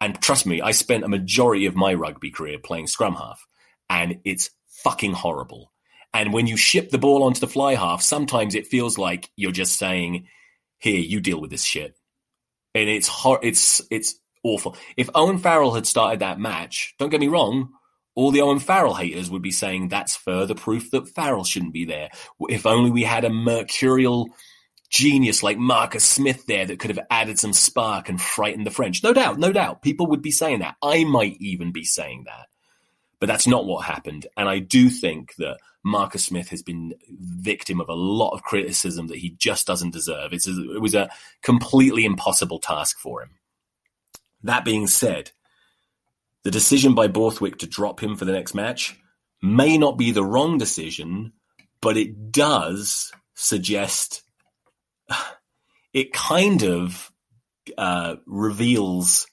And 0.00 0.20
trust 0.20 0.46
me, 0.46 0.61
I 0.61 0.70
spent 0.70 1.04
a 1.04 1.09
majority 1.09 1.66
of 1.66 1.76
my 1.76 1.94
rugby 1.94 2.30
career 2.30 2.59
playing 2.59 2.87
scrum 2.87 3.14
half, 3.14 3.46
and 3.88 4.20
it's 4.24 4.50
fucking 4.68 5.12
horrible. 5.12 5.72
And 6.14 6.33
when 6.33 6.46
you 6.46 6.56
ship 6.56 6.90
the 6.90 6.98
ball 6.98 7.22
onto 7.22 7.40
the 7.40 7.46
fly 7.46 7.74
half, 7.74 8.02
sometimes 8.02 8.54
it 8.54 8.66
feels 8.66 8.98
like 8.98 9.30
you're 9.37 9.52
just 9.52 9.78
saying, 9.78 10.26
"Here, 10.78 10.98
you 10.98 11.20
deal 11.20 11.40
with 11.40 11.50
this 11.50 11.64
shit," 11.64 11.94
and 12.74 12.88
it's 12.88 13.09
hor- 13.09 13.40
it's 13.42 13.83
it's 13.90 14.18
awful. 14.42 14.76
If 14.96 15.11
Owen 15.14 15.38
Farrell 15.38 15.74
had 15.74 15.87
started 15.87 16.20
that 16.20 16.38
match, 16.38 16.94
don't 16.98 17.11
get 17.11 17.20
me 17.20 17.29
wrong, 17.29 17.70
all 18.14 18.31
the 18.31 18.42
Owen 18.42 18.59
Farrell 18.59 18.94
haters 18.94 19.31
would 19.31 19.42
be 19.42 19.50
saying 19.50 19.88
that's 19.88 20.16
further 20.16 20.55
proof 20.55 20.90
that 20.90 21.09
Farrell 21.09 21.44
shouldn't 21.44 21.72
be 21.72 21.85
there. 21.85 22.11
If 22.48 22.66
only 22.66 22.90
we 22.90 23.05
had 23.05 23.24
a 23.24 23.31
mercurial 23.31 24.29
genius 24.90 25.42
like 25.42 25.57
Marcus 25.57 26.05
Smith 26.05 26.44
there 26.46 26.66
that 26.66 26.81
could 26.81 26.90
have 26.90 27.07
added 27.11 27.38
some 27.38 27.53
spark 27.53 28.09
and 28.09 28.20
frightened 28.20 28.66
the 28.66 28.72
French. 28.72 29.03
No 29.03 29.12
doubt, 29.12 29.38
no 29.38 29.53
doubt. 29.53 29.83
People 29.83 30.09
would 30.09 30.22
be 30.22 30.33
saying 30.33 30.59
that. 30.59 30.76
I 30.83 31.05
might 31.05 31.37
even 31.40 31.70
be 31.70 31.85
saying 31.85 32.24
that. 32.26 32.48
But 33.20 33.26
that's 33.26 33.46
not 33.46 33.66
what 33.66 33.85
happened. 33.85 34.26
And 34.37 34.48
I 34.48 34.59
do 34.59 34.90
think 34.90 35.35
that 35.37 35.59
Marcus 35.85 36.24
Smith 36.24 36.48
has 36.48 36.62
been 36.62 36.94
victim 37.09 37.81
of 37.81 37.88
a 37.88 37.94
lot 37.94 38.31
of 38.31 38.42
criticism 38.42 39.07
that 39.09 39.18
he 39.18 39.31
just 39.31 39.66
doesn't 39.66 39.92
deserve. 39.92 40.33
It's 40.33 40.46
it 40.46 40.81
was 40.81 40.94
a 40.94 41.11
completely 41.42 42.05
impossible 42.05 42.59
task 42.59 42.98
for 42.98 43.22
him. 43.22 43.31
That 44.42 44.64
being 44.64 44.87
said, 44.87 45.31
the 46.44 46.50
decision 46.50 46.94
by 46.94 47.09
Borthwick 47.09 47.59
to 47.59 47.66
drop 47.66 48.03
him 48.03 48.16
for 48.16 48.24
the 48.24 48.33
next 48.33 48.55
match 48.55 48.98
may 49.42 49.79
not 49.79 49.98
be 49.98 50.11
the 50.11 50.24
wrong 50.24 50.59
decision, 50.59 51.33
but 51.81 51.96
it 51.96 52.33
does 52.33 53.12
suggest 53.35 54.22
it 55.92 56.12
kind 56.12 56.62
of 56.62 57.12
uh, 57.76 58.16
reveals 58.26 59.26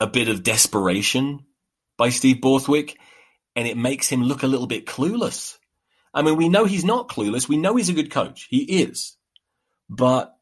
a 0.00 0.06
bit 0.06 0.28
of 0.28 0.42
desperation 0.42 1.40
by 1.96 2.10
Steve 2.10 2.40
Borthwick, 2.40 2.98
and 3.54 3.66
it 3.66 3.76
makes 3.76 4.08
him 4.08 4.22
look 4.22 4.42
a 4.42 4.46
little 4.46 4.66
bit 4.66 4.86
clueless. 4.86 5.56
I 6.12 6.22
mean, 6.22 6.36
we 6.36 6.48
know 6.48 6.64
he's 6.64 6.84
not 6.84 7.08
clueless. 7.08 7.48
We 7.48 7.56
know 7.56 7.76
he's 7.76 7.88
a 7.88 7.94
good 7.94 8.10
coach. 8.10 8.46
He 8.50 8.62
is. 8.82 9.16
But 9.88 10.35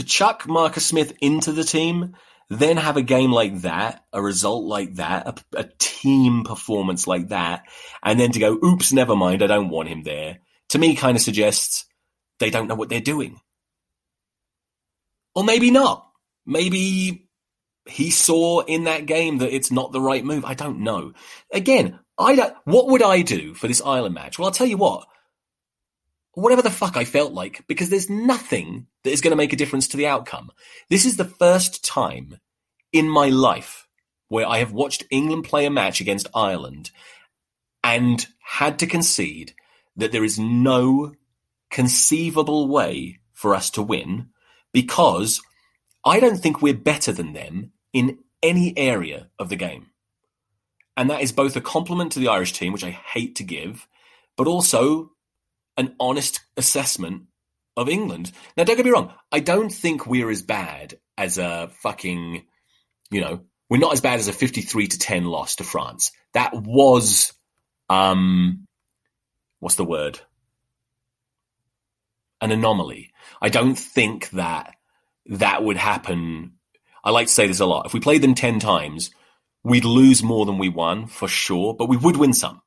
to 0.00 0.06
chuck 0.06 0.48
Marcus 0.48 0.86
Smith 0.86 1.12
into 1.20 1.52
the 1.52 1.64
team, 1.64 2.14
then 2.48 2.78
have 2.78 2.96
a 2.96 3.02
game 3.02 3.30
like 3.30 3.60
that, 3.60 4.04
a 4.12 4.22
result 4.22 4.64
like 4.64 4.94
that, 4.94 5.26
a, 5.28 5.60
a, 5.60 5.64
team 5.78 6.42
performance 6.42 7.06
like 7.06 7.28
that, 7.28 7.64
and 8.02 8.18
then 8.18 8.32
to 8.32 8.40
go, 8.40 8.58
oops, 8.64 8.92
never 8.92 9.14
mind, 9.14 9.42
I 9.42 9.46
don't 9.46 9.68
want 9.68 9.90
him 9.90 10.02
there, 10.02 10.38
to 10.70 10.78
me 10.78 10.96
kind 10.96 11.16
of 11.16 11.22
suggests 11.22 11.84
they 12.38 12.48
don't 12.48 12.66
know 12.66 12.74
what 12.74 12.88
they're 12.88 13.00
doing. 13.00 13.40
Or 15.34 15.44
maybe 15.44 15.70
not. 15.70 16.08
Maybe 16.46 17.28
he 17.86 18.10
saw 18.10 18.60
in 18.60 18.84
that 18.84 19.06
game 19.06 19.38
that 19.38 19.54
it's 19.54 19.70
not 19.70 19.92
the 19.92 20.00
right 20.00 20.24
move. 20.24 20.44
I 20.44 20.54
don't 20.54 20.80
know. 20.80 21.12
Again, 21.52 22.00
I 22.18 22.34
don't, 22.34 22.54
what 22.64 22.88
would 22.88 23.02
I 23.02 23.20
do 23.22 23.52
for 23.54 23.68
this 23.68 23.82
Ireland 23.82 24.14
match? 24.14 24.38
Well, 24.38 24.46
I'll 24.46 24.52
tell 24.52 24.66
you 24.66 24.78
what. 24.78 25.06
Whatever 26.34 26.62
the 26.62 26.70
fuck 26.70 26.96
I 26.96 27.04
felt 27.04 27.32
like, 27.32 27.64
because 27.66 27.90
there's 27.90 28.08
nothing 28.08 28.86
that 29.02 29.10
is 29.10 29.20
going 29.20 29.32
to 29.32 29.36
make 29.36 29.52
a 29.52 29.56
difference 29.56 29.88
to 29.88 29.96
the 29.96 30.06
outcome. 30.06 30.52
This 30.88 31.04
is 31.04 31.16
the 31.16 31.24
first 31.24 31.84
time 31.84 32.38
in 32.92 33.08
my 33.08 33.28
life 33.28 33.88
where 34.28 34.46
I 34.46 34.58
have 34.58 34.72
watched 34.72 35.04
England 35.10 35.44
play 35.44 35.66
a 35.66 35.70
match 35.70 36.00
against 36.00 36.28
Ireland 36.34 36.92
and 37.82 38.26
had 38.40 38.78
to 38.78 38.86
concede 38.86 39.54
that 39.96 40.12
there 40.12 40.24
is 40.24 40.38
no 40.38 41.14
conceivable 41.70 42.68
way 42.68 43.18
for 43.32 43.54
us 43.54 43.70
to 43.70 43.82
win 43.82 44.28
because 44.72 45.42
I 46.04 46.20
don't 46.20 46.36
think 46.36 46.62
we're 46.62 46.74
better 46.74 47.12
than 47.12 47.32
them 47.32 47.72
in 47.92 48.18
any 48.42 48.76
area 48.76 49.30
of 49.38 49.48
the 49.48 49.56
game. 49.56 49.86
And 50.96 51.10
that 51.10 51.22
is 51.22 51.32
both 51.32 51.56
a 51.56 51.60
compliment 51.60 52.12
to 52.12 52.18
the 52.18 52.28
Irish 52.28 52.52
team, 52.52 52.72
which 52.72 52.84
I 52.84 52.90
hate 52.90 53.36
to 53.36 53.44
give, 53.44 53.86
but 54.36 54.46
also 54.46 55.12
an 55.80 55.96
honest 55.98 56.40
assessment 56.56 57.22
of 57.76 57.88
England. 57.88 58.30
Now, 58.56 58.64
don't 58.64 58.76
get 58.76 58.84
me 58.84 58.92
wrong. 58.92 59.12
I 59.32 59.40
don't 59.40 59.70
think 59.70 60.06
we're 60.06 60.30
as 60.30 60.42
bad 60.42 60.98
as 61.16 61.38
a 61.38 61.70
fucking, 61.80 62.44
you 63.10 63.20
know, 63.20 63.40
we're 63.70 63.78
not 63.78 63.94
as 63.94 64.02
bad 64.02 64.18
as 64.18 64.28
a 64.28 64.32
53 64.32 64.86
to 64.88 64.98
10 64.98 65.24
loss 65.24 65.56
to 65.56 65.64
France. 65.64 66.12
That 66.34 66.52
was, 66.54 67.32
um, 67.88 68.66
what's 69.58 69.76
the 69.76 69.84
word? 69.84 70.20
An 72.42 72.52
anomaly. 72.52 73.12
I 73.40 73.48
don't 73.48 73.76
think 73.76 74.28
that 74.30 74.76
that 75.26 75.64
would 75.64 75.78
happen. 75.78 76.52
I 77.02 77.10
like 77.10 77.28
to 77.28 77.32
say 77.32 77.46
this 77.46 77.60
a 77.60 77.66
lot. 77.66 77.86
If 77.86 77.94
we 77.94 78.00
played 78.00 78.22
them 78.22 78.34
10 78.34 78.60
times, 78.60 79.10
we'd 79.64 79.86
lose 79.86 80.22
more 80.22 80.44
than 80.44 80.58
we 80.58 80.68
won 80.68 81.06
for 81.06 81.28
sure, 81.28 81.74
but 81.74 81.88
we 81.88 81.96
would 81.96 82.18
win 82.18 82.34
some. 82.34 82.60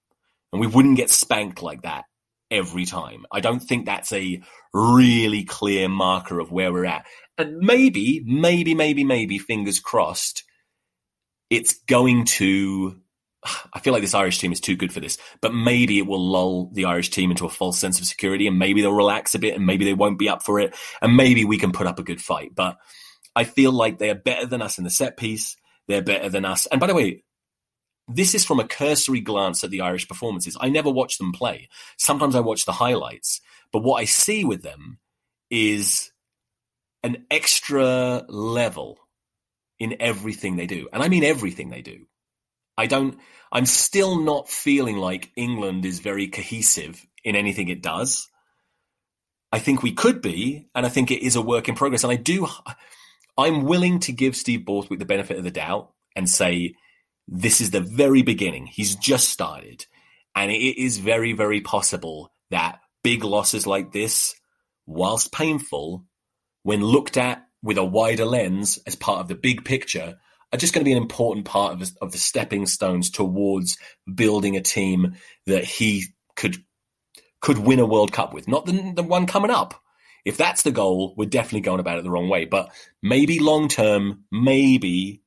And 0.52 0.60
we 0.60 0.68
wouldn't 0.68 0.98
get 0.98 1.10
spanked 1.12 1.62
like 1.62 1.84
that 1.84 2.06
every 2.54 2.86
time. 2.86 3.26
I 3.32 3.40
don't 3.40 3.60
think 3.60 3.86
that's 3.86 4.14
a 4.14 4.42
really 4.74 5.44
clear 5.44 5.90
marker 5.90 6.40
of 6.40 6.52
where 6.52 6.72
we're 6.72 6.86
at. 6.86 7.06
And 7.38 7.58
maybe, 7.58 8.24
maybe, 8.26 8.76
maybe, 8.76 9.04
maybe, 9.04 9.40
fingers 9.40 9.80
crossed, 9.80 10.44
it's 11.50 11.74
going 11.88 12.26
to. 12.26 13.00
I 13.74 13.80
feel 13.82 13.92
like 13.92 14.02
this 14.02 14.14
Irish 14.14 14.40
team 14.40 14.54
is 14.54 14.62
too 14.62 14.78
good 14.78 14.94
for 14.94 15.02
this, 15.02 15.18
but 15.42 15.54
maybe 15.54 15.98
it 15.98 16.08
will 16.08 16.26
lull 16.26 16.70
the 16.72 16.86
Irish 16.86 17.10
team 17.10 17.30
into 17.30 17.46
a 17.46 17.50
false 17.50 17.78
sense 17.78 18.00
of 18.00 18.06
security 18.06 18.48
and 18.48 18.58
maybe 18.58 18.82
they'll 18.82 18.94
relax 18.94 19.36
a 19.36 19.40
bit 19.40 19.56
and 19.56 19.66
maybe 19.66 19.84
they 19.84 19.94
won't 19.94 20.18
be 20.18 20.30
up 20.30 20.44
for 20.44 20.62
it 20.62 20.74
and 21.02 21.18
maybe 21.18 21.44
we 21.44 21.58
can 21.58 21.74
put 21.74 21.86
up 21.86 22.00
a 22.00 22.04
good 22.04 22.22
fight. 22.22 22.56
But 22.56 22.78
I 23.36 23.44
feel 23.44 23.74
like 23.74 23.98
they 23.98 24.10
are 24.10 24.16
better 24.16 24.46
than 24.46 24.62
us 24.62 24.78
in 24.78 24.86
the 24.86 24.90
set 24.90 25.18
piece. 25.18 25.58
They're 25.90 26.02
better 26.02 26.30
than 26.30 26.46
us. 26.46 26.68
And 26.68 26.80
by 26.80 26.88
the 26.88 26.96
way, 26.96 27.26
this 28.08 28.36
is 28.36 28.46
from 28.46 28.60
a 28.60 28.68
cursory 28.68 29.22
glance 29.22 29.64
at 29.64 29.70
the 29.70 29.82
Irish 29.82 30.08
performances. 30.08 30.58
I 30.60 30.70
never 30.70 30.90
watch 30.90 31.18
them 31.18 31.32
play. 31.32 31.70
Sometimes 31.98 32.36
I 32.36 32.42
watch 32.42 32.66
the 32.66 32.74
highlights, 32.74 33.42
but 33.72 33.84
what 33.84 34.02
I 34.02 34.06
see 34.06 34.44
with 34.44 34.62
them 34.62 35.00
is 35.50 36.12
an 37.04 37.26
extra 37.30 38.26
level 38.28 39.00
in 39.80 39.96
everything 40.00 40.56
they 40.56 40.68
do. 40.68 40.88
And 40.92 41.04
I 41.04 41.10
mean 41.10 41.24
everything 41.24 41.70
they 41.70 41.82
do. 41.82 42.06
I 42.78 42.88
don't, 42.88 43.20
I'm 43.52 43.66
still 43.66 44.20
not 44.20 44.50
feeling 44.50 44.98
like 44.98 45.32
England 45.36 45.86
is 45.86 46.00
very 46.00 46.28
cohesive 46.28 47.06
in 47.24 47.36
anything 47.36 47.70
it 47.70 47.84
does. 47.84 48.30
I 49.52 49.60
think 49.60 49.84
we 49.84 49.94
could 49.94 50.22
be, 50.22 50.68
and 50.74 50.86
I 50.86 50.90
think 50.90 51.12
it 51.12 51.22
is 51.22 51.36
a 51.36 51.42
work 51.42 51.70
in 51.70 51.76
progress. 51.76 52.04
And 52.04 52.12
I 52.12 52.16
do, 52.16 52.48
I'm 53.38 53.64
willing 53.64 54.00
to 54.02 54.12
give 54.12 54.36
Steve 54.36 54.66
Borthwick 54.66 55.00
the 55.00 55.06
benefit 55.06 55.38
of 55.38 55.44
the 55.44 55.52
doubt 55.52 55.92
and 56.16 56.28
say, 56.30 56.76
this 57.28 57.62
is 57.62 57.72
the 57.72 57.82
very 57.82 58.22
beginning. 58.22 58.66
He's 58.66 58.96
just 58.96 59.30
started. 59.30 59.86
And 60.36 60.52
it 60.52 60.82
is 60.82 60.98
very, 60.98 61.34
very 61.34 61.62
possible 61.62 62.32
that 62.50 62.80
big 63.04 63.24
losses 63.24 63.68
like 63.68 63.92
this, 63.92 64.36
whilst 64.86 65.32
painful, 65.32 66.06
when 66.64 66.82
looked 66.82 67.18
at 67.18 67.46
with 67.62 67.78
a 67.78 67.84
wider 67.84 68.26
lens 68.26 68.80
as 68.86 68.96
part 68.96 69.20
of 69.20 69.28
the 69.28 69.36
big 69.36 69.64
picture, 69.64 70.18
are 70.52 70.58
just 70.58 70.74
going 70.74 70.84
to 70.84 70.90
be 70.90 70.92
an 70.92 71.02
important 71.02 71.46
part 71.46 71.74
of, 71.74 71.92
of 72.02 72.12
the 72.12 72.18
stepping 72.18 72.66
stones 72.66 73.10
towards 73.10 73.78
building 74.14 74.56
a 74.56 74.62
team 74.62 75.16
that 75.46 75.66
he 75.66 76.06
could 76.36 76.58
could 77.42 77.58
win 77.58 77.80
a 77.80 77.86
World 77.86 78.14
Cup 78.14 78.34
with, 78.34 78.48
not 78.48 78.66
the, 78.66 78.94
the 78.96 79.04
one 79.04 79.28
coming 79.28 79.52
up. 79.52 79.74
If 80.24 80.38
that's 80.38 80.62
the 80.62 80.72
goal, 80.72 81.14
we're 81.18 81.28
definitely 81.28 81.60
going 81.60 81.82
about 81.82 81.98
it 81.98 82.06
the 82.06 82.10
wrong 82.10 82.30
way. 82.30 82.46
But 82.46 82.72
maybe 83.02 83.40
long 83.40 83.68
term, 83.68 84.24
maybe 84.32 85.22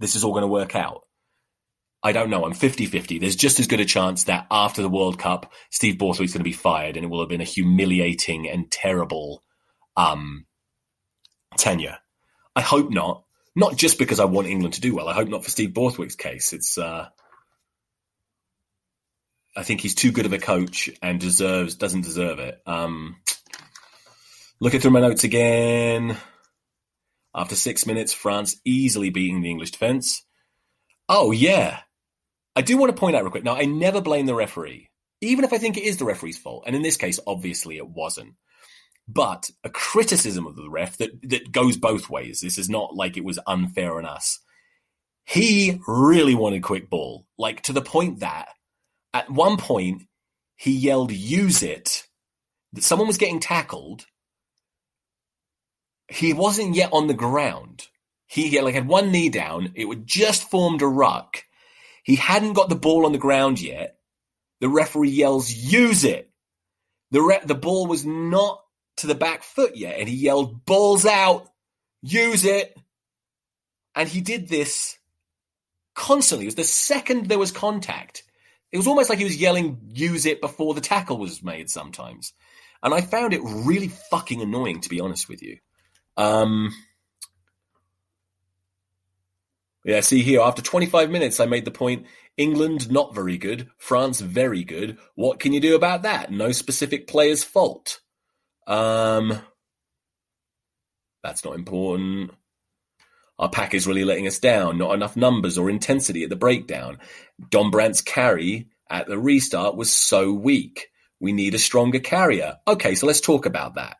this 0.00 0.16
is 0.16 0.24
all 0.24 0.32
going 0.32 0.42
to 0.42 0.48
work 0.48 0.74
out. 0.74 1.05
I 2.06 2.12
don't 2.12 2.30
know. 2.30 2.44
I'm 2.44 2.54
50 2.54 2.86
50. 2.86 3.18
There's 3.18 3.34
just 3.34 3.58
as 3.58 3.66
good 3.66 3.80
a 3.80 3.84
chance 3.84 4.24
that 4.24 4.46
after 4.48 4.80
the 4.80 4.88
World 4.88 5.18
Cup, 5.18 5.52
Steve 5.70 5.98
Borthwick's 5.98 6.34
going 6.34 6.38
to 6.38 6.44
be 6.44 6.52
fired 6.52 6.96
and 6.96 7.04
it 7.04 7.08
will 7.08 7.18
have 7.18 7.28
been 7.28 7.40
a 7.40 7.44
humiliating 7.44 8.48
and 8.48 8.70
terrible 8.70 9.42
um, 9.96 10.46
tenure. 11.58 11.98
I 12.54 12.60
hope 12.60 12.90
not. 12.90 13.24
Not 13.56 13.76
just 13.76 13.98
because 13.98 14.20
I 14.20 14.26
want 14.26 14.46
England 14.46 14.74
to 14.74 14.80
do 14.80 14.94
well. 14.94 15.08
I 15.08 15.14
hope 15.14 15.26
not 15.26 15.42
for 15.42 15.50
Steve 15.50 15.74
Borthwick's 15.74 16.14
case. 16.14 16.52
It's. 16.52 16.78
Uh, 16.78 17.08
I 19.56 19.64
think 19.64 19.80
he's 19.80 19.96
too 19.96 20.12
good 20.12 20.26
of 20.26 20.32
a 20.32 20.38
coach 20.38 20.88
and 21.02 21.18
deserves 21.18 21.74
doesn't 21.74 22.02
deserve 22.02 22.38
it. 22.38 22.60
Um, 22.66 23.16
looking 24.60 24.78
through 24.78 24.92
my 24.92 25.00
notes 25.00 25.24
again. 25.24 26.16
After 27.34 27.56
six 27.56 27.84
minutes, 27.84 28.12
France 28.12 28.60
easily 28.64 29.10
beating 29.10 29.42
the 29.42 29.50
English 29.50 29.72
defence. 29.72 30.22
Oh 31.08 31.32
yeah, 31.32 31.80
I 32.56 32.62
do 32.62 32.78
want 32.78 32.90
to 32.90 32.98
point 32.98 33.14
out 33.14 33.22
real 33.22 33.30
quick. 33.30 33.44
Now, 33.44 33.54
I 33.54 33.66
never 33.66 34.00
blame 34.00 34.24
the 34.24 34.34
referee, 34.34 34.88
even 35.20 35.44
if 35.44 35.52
I 35.52 35.58
think 35.58 35.76
it 35.76 35.84
is 35.84 35.98
the 35.98 36.06
referee's 36.06 36.38
fault. 36.38 36.64
And 36.66 36.74
in 36.74 36.80
this 36.80 36.96
case, 36.96 37.20
obviously, 37.26 37.76
it 37.76 37.86
wasn't. 37.86 38.34
But 39.06 39.50
a 39.62 39.68
criticism 39.68 40.46
of 40.46 40.56
the 40.56 40.70
ref 40.70 40.96
that, 40.96 41.10
that 41.28 41.52
goes 41.52 41.76
both 41.76 42.08
ways. 42.08 42.40
This 42.40 42.56
is 42.56 42.70
not 42.70 42.96
like 42.96 43.16
it 43.16 43.24
was 43.24 43.38
unfair 43.46 43.98
on 43.98 44.06
us. 44.06 44.40
He 45.26 45.80
really 45.86 46.34
wanted 46.34 46.62
quick 46.62 46.88
ball, 46.88 47.26
like 47.36 47.62
to 47.62 47.72
the 47.72 47.82
point 47.82 48.20
that 48.20 48.48
at 49.12 49.30
one 49.30 49.58
point 49.58 50.02
he 50.56 50.72
yelled, 50.72 51.12
use 51.12 51.62
it. 51.62 52.04
That 52.72 52.84
someone 52.84 53.08
was 53.08 53.18
getting 53.18 53.40
tackled. 53.40 54.06
He 56.08 56.32
wasn't 56.32 56.74
yet 56.74 56.90
on 56.92 57.06
the 57.06 57.14
ground. 57.14 57.88
He 58.28 58.58
like 58.60 58.74
had 58.74 58.88
one 58.88 59.12
knee 59.12 59.28
down. 59.28 59.72
It 59.74 59.84
would 59.84 60.06
just 60.06 60.50
formed 60.50 60.82
a 60.82 60.86
ruck 60.86 61.44
he 62.06 62.14
hadn't 62.14 62.52
got 62.52 62.68
the 62.68 62.76
ball 62.76 63.04
on 63.04 63.10
the 63.10 63.18
ground 63.18 63.60
yet. 63.60 63.98
The 64.60 64.68
referee 64.68 65.10
yells, 65.10 65.52
use 65.52 66.04
it. 66.04 66.30
The, 67.10 67.20
re- 67.20 67.40
the 67.44 67.56
ball 67.56 67.88
was 67.88 68.06
not 68.06 68.60
to 68.98 69.08
the 69.08 69.16
back 69.16 69.42
foot 69.42 69.76
yet, 69.76 69.98
and 69.98 70.08
he 70.08 70.14
yelled, 70.14 70.64
balls 70.64 71.04
out, 71.04 71.48
use 72.02 72.44
it. 72.44 72.78
And 73.96 74.08
he 74.08 74.20
did 74.20 74.48
this 74.48 74.96
constantly. 75.96 76.44
It 76.44 76.48
was 76.48 76.54
the 76.54 76.62
second 76.64 77.26
there 77.26 77.40
was 77.40 77.50
contact. 77.50 78.22
It 78.70 78.76
was 78.76 78.86
almost 78.86 79.10
like 79.10 79.18
he 79.18 79.24
was 79.24 79.36
yelling, 79.36 79.80
use 79.92 80.26
it 80.26 80.40
before 80.40 80.74
the 80.74 80.80
tackle 80.80 81.18
was 81.18 81.42
made 81.42 81.68
sometimes. 81.68 82.34
And 82.84 82.94
I 82.94 83.00
found 83.00 83.32
it 83.34 83.40
really 83.42 83.88
fucking 83.88 84.40
annoying, 84.40 84.80
to 84.82 84.88
be 84.88 85.00
honest 85.00 85.28
with 85.28 85.42
you. 85.42 85.58
Um, 86.16 86.72
yeah, 89.86 90.00
see 90.00 90.22
here, 90.22 90.40
after 90.40 90.62
25 90.62 91.10
minutes, 91.10 91.38
I 91.38 91.46
made 91.46 91.64
the 91.64 91.70
point 91.70 92.06
England 92.36 92.90
not 92.90 93.14
very 93.14 93.38
good, 93.38 93.68
France 93.78 94.20
very 94.20 94.64
good. 94.64 94.98
What 95.14 95.38
can 95.38 95.52
you 95.52 95.60
do 95.60 95.76
about 95.76 96.02
that? 96.02 96.32
No 96.32 96.50
specific 96.50 97.06
player's 97.06 97.44
fault. 97.44 98.00
Um, 98.66 99.40
that's 101.22 101.44
not 101.44 101.54
important. 101.54 102.32
Our 103.38 103.48
pack 103.48 103.74
is 103.74 103.86
really 103.86 104.04
letting 104.04 104.26
us 104.26 104.40
down. 104.40 104.76
Not 104.76 104.94
enough 104.94 105.16
numbers 105.16 105.56
or 105.56 105.70
intensity 105.70 106.24
at 106.24 106.30
the 106.30 106.36
breakdown. 106.36 106.98
Dombrandt's 107.48 108.00
carry 108.00 108.68
at 108.90 109.06
the 109.06 109.18
restart 109.18 109.76
was 109.76 109.90
so 109.92 110.32
weak. 110.32 110.88
We 111.20 111.32
need 111.32 111.54
a 111.54 111.60
stronger 111.60 112.00
carrier. 112.00 112.56
Okay, 112.66 112.96
so 112.96 113.06
let's 113.06 113.20
talk 113.20 113.46
about 113.46 113.76
that. 113.76 113.98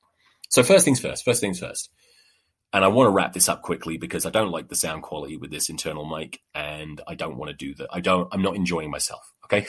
So 0.50 0.64
first 0.64 0.84
things 0.84 1.00
first. 1.00 1.24
First 1.24 1.40
things 1.40 1.60
first. 1.60 1.90
And 2.76 2.84
I 2.84 2.88
want 2.88 3.06
to 3.06 3.10
wrap 3.10 3.32
this 3.32 3.48
up 3.48 3.62
quickly 3.62 3.96
because 3.96 4.26
I 4.26 4.30
don't 4.30 4.50
like 4.50 4.68
the 4.68 4.74
sound 4.74 5.02
quality 5.02 5.38
with 5.38 5.50
this 5.50 5.70
internal 5.70 6.04
mic, 6.04 6.42
and 6.54 7.00
I 7.06 7.14
don't 7.14 7.38
want 7.38 7.48
to 7.48 7.56
do 7.56 7.74
that. 7.76 7.88
I 7.90 8.00
don't. 8.00 8.28
I'm 8.32 8.42
not 8.42 8.54
enjoying 8.54 8.90
myself. 8.90 9.32
Okay. 9.46 9.66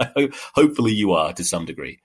Hopefully, 0.54 0.92
you 0.92 1.12
are 1.12 1.34
to 1.34 1.44
some 1.44 1.66
degree. 1.66 2.00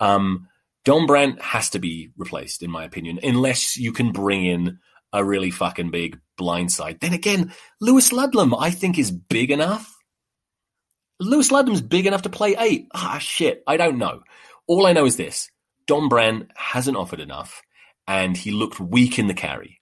Um, 0.00 0.48
Dombrandt 0.86 1.38
has 1.42 1.68
to 1.68 1.78
be 1.78 2.08
replaced, 2.16 2.62
in 2.62 2.70
my 2.70 2.84
opinion, 2.84 3.20
unless 3.22 3.76
you 3.76 3.92
can 3.92 4.10
bring 4.10 4.46
in 4.46 4.78
a 5.12 5.22
really 5.22 5.50
fucking 5.50 5.90
big 5.90 6.18
blindside. 6.40 7.00
Then 7.00 7.12
again, 7.12 7.52
Lewis 7.78 8.10
Ludlam, 8.10 8.54
I 8.54 8.70
think, 8.70 8.98
is 8.98 9.10
big 9.10 9.50
enough. 9.50 9.94
Lewis 11.20 11.52
Ludlam's 11.52 11.82
big 11.82 12.06
enough 12.06 12.22
to 12.22 12.30
play 12.30 12.56
eight. 12.58 12.88
Ah, 12.94 13.18
shit. 13.18 13.62
I 13.66 13.76
don't 13.76 13.98
know. 13.98 14.22
All 14.66 14.86
I 14.86 14.94
know 14.94 15.04
is 15.04 15.18
this 15.18 15.50
Dombrandt 15.86 16.48
hasn't 16.56 16.96
offered 16.96 17.20
enough 17.20 17.60
and 18.06 18.36
he 18.36 18.50
looked 18.50 18.80
weak 18.80 19.18
in 19.18 19.26
the 19.26 19.34
carry. 19.34 19.80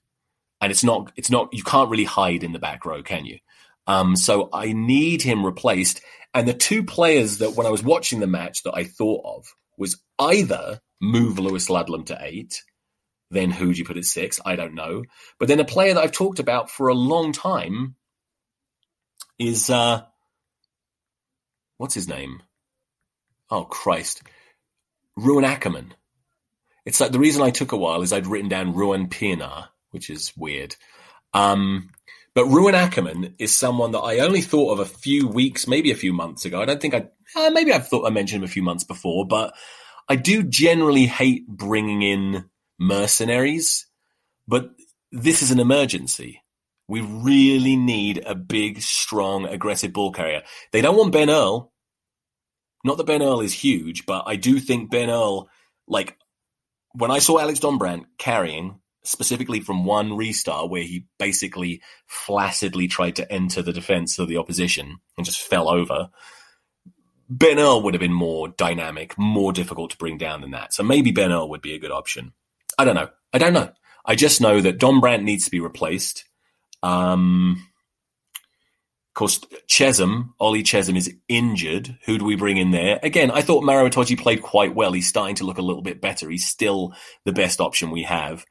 And 0.60 0.70
it's 0.70 0.84
not, 0.84 1.12
it's 1.16 1.30
not, 1.30 1.52
you 1.52 1.62
can't 1.62 1.90
really 1.90 2.04
hide 2.04 2.44
in 2.44 2.52
the 2.52 2.58
back 2.58 2.84
row, 2.84 3.02
can 3.02 3.24
you? 3.24 3.38
Um, 3.86 4.14
so 4.14 4.48
I 4.52 4.72
need 4.72 5.22
him 5.22 5.44
replaced. 5.44 6.00
And 6.34 6.46
the 6.46 6.54
two 6.54 6.84
players 6.84 7.38
that 7.38 7.54
when 7.54 7.66
I 7.66 7.70
was 7.70 7.82
watching 7.82 8.20
the 8.20 8.26
match 8.26 8.62
that 8.62 8.74
I 8.74 8.84
thought 8.84 9.22
of 9.24 9.46
was 9.76 10.00
either 10.18 10.80
move 11.00 11.38
Lewis 11.38 11.68
Ludlam 11.68 12.04
to 12.04 12.18
eight, 12.20 12.62
then 13.30 13.50
who 13.50 13.72
do 13.72 13.78
you 13.78 13.84
put 13.84 13.96
at 13.96 14.04
six? 14.04 14.40
I 14.44 14.56
don't 14.56 14.74
know. 14.74 15.04
But 15.38 15.48
then 15.48 15.58
a 15.58 15.64
player 15.64 15.94
that 15.94 16.00
I've 16.02 16.12
talked 16.12 16.38
about 16.38 16.70
for 16.70 16.88
a 16.88 16.94
long 16.94 17.32
time 17.32 17.96
is 19.38 19.70
uh 19.70 20.02
what's 21.78 21.94
his 21.94 22.08
name? 22.08 22.42
Oh 23.50 23.64
Christ. 23.64 24.22
Ruan 25.16 25.44
Ackermann. 25.44 25.92
It's 26.84 27.00
like 27.00 27.12
the 27.12 27.18
reason 27.18 27.42
I 27.42 27.50
took 27.50 27.72
a 27.72 27.76
while 27.76 28.02
is 28.02 28.12
I'd 28.12 28.26
written 28.26 28.48
down 28.48 28.74
Ruan 28.74 29.08
Pienaar, 29.08 29.68
which 29.90 30.10
is 30.10 30.32
weird. 30.36 30.76
Um, 31.32 31.90
but 32.34 32.46
Ruan 32.46 32.74
Ackermann 32.74 33.34
is 33.38 33.56
someone 33.56 33.92
that 33.92 34.00
I 34.00 34.20
only 34.20 34.40
thought 34.40 34.72
of 34.72 34.80
a 34.80 34.86
few 34.86 35.28
weeks, 35.28 35.68
maybe 35.68 35.90
a 35.90 35.96
few 35.96 36.12
months 36.12 36.44
ago. 36.44 36.60
I 36.60 36.64
don't 36.64 36.80
think 36.80 36.94
I, 36.94 37.08
uh, 37.36 37.50
maybe 37.50 37.72
I've 37.72 37.88
thought 37.88 38.06
I 38.06 38.10
mentioned 38.10 38.42
him 38.42 38.48
a 38.48 38.52
few 38.52 38.62
months 38.62 38.84
before, 38.84 39.26
but 39.26 39.54
I 40.08 40.16
do 40.16 40.42
generally 40.42 41.06
hate 41.06 41.46
bringing 41.46 42.02
in 42.02 42.46
mercenaries. 42.78 43.86
But 44.48 44.70
this 45.12 45.42
is 45.42 45.50
an 45.50 45.60
emergency. 45.60 46.42
We 46.88 47.00
really 47.02 47.76
need 47.76 48.22
a 48.26 48.34
big, 48.34 48.80
strong, 48.80 49.46
aggressive 49.46 49.92
ball 49.92 50.12
carrier. 50.12 50.42
They 50.72 50.80
don't 50.80 50.96
want 50.96 51.12
Ben 51.12 51.30
Earl. 51.30 51.70
Not 52.84 52.96
that 52.96 53.06
Ben 53.06 53.22
Earl 53.22 53.40
is 53.40 53.52
huge, 53.52 54.06
but 54.06 54.24
I 54.26 54.36
do 54.36 54.58
think 54.58 54.90
Ben 54.90 55.08
Earl, 55.08 55.48
like 55.86 56.16
when 56.94 57.10
I 57.10 57.18
saw 57.18 57.38
Alex 57.38 57.60
Dombrandt 57.60 58.04
carrying, 58.18 58.80
specifically 59.04 59.60
from 59.60 59.84
one 59.84 60.16
restart 60.16 60.70
where 60.70 60.82
he 60.82 61.06
basically 61.18 61.82
flaccidly 62.06 62.88
tried 62.88 63.16
to 63.16 63.32
enter 63.32 63.62
the 63.62 63.72
defense 63.72 64.18
of 64.18 64.28
the 64.28 64.36
opposition 64.36 64.98
and 65.16 65.26
just 65.26 65.42
fell 65.42 65.68
over. 65.68 66.10
Ben 67.28 67.58
Earl 67.58 67.82
would 67.82 67.94
have 67.94 68.00
been 68.00 68.12
more 68.12 68.48
dynamic, 68.48 69.16
more 69.18 69.52
difficult 69.52 69.90
to 69.90 69.96
bring 69.96 70.18
down 70.18 70.40
than 70.40 70.50
that. 70.50 70.74
So 70.74 70.82
maybe 70.82 71.12
Ben 71.12 71.32
Earl 71.32 71.48
would 71.48 71.62
be 71.62 71.74
a 71.74 71.78
good 71.78 71.90
option. 71.90 72.32
I 72.78 72.84
don't 72.84 72.94
know. 72.94 73.08
I 73.32 73.38
don't 73.38 73.54
know. 73.54 73.70
I 74.04 74.14
just 74.14 74.40
know 74.40 74.60
that 74.60 74.78
Dombrandt 74.78 75.22
needs 75.22 75.46
to 75.46 75.50
be 75.50 75.60
replaced. 75.60 76.24
Um, 76.82 77.66
course, 79.14 79.40
Chessum, 79.68 80.30
Ollie 80.40 80.62
Chessum 80.62 80.96
is 80.96 81.14
injured. 81.28 81.98
Who 82.06 82.18
do 82.18 82.24
we 82.24 82.36
bring 82.36 82.56
in 82.56 82.70
there? 82.70 82.98
Again, 83.02 83.30
I 83.30 83.42
thought 83.42 83.64
Maro 83.64 83.88
Itoje 83.88 84.18
played 84.18 84.42
quite 84.42 84.74
well. 84.74 84.92
He's 84.92 85.08
starting 85.08 85.36
to 85.36 85.44
look 85.44 85.58
a 85.58 85.62
little 85.62 85.82
bit 85.82 86.00
better. 86.00 86.30
He's 86.30 86.46
still 86.46 86.94
the 87.24 87.32
best 87.32 87.60
option 87.60 87.90
we 87.90 88.04
have 88.04 88.44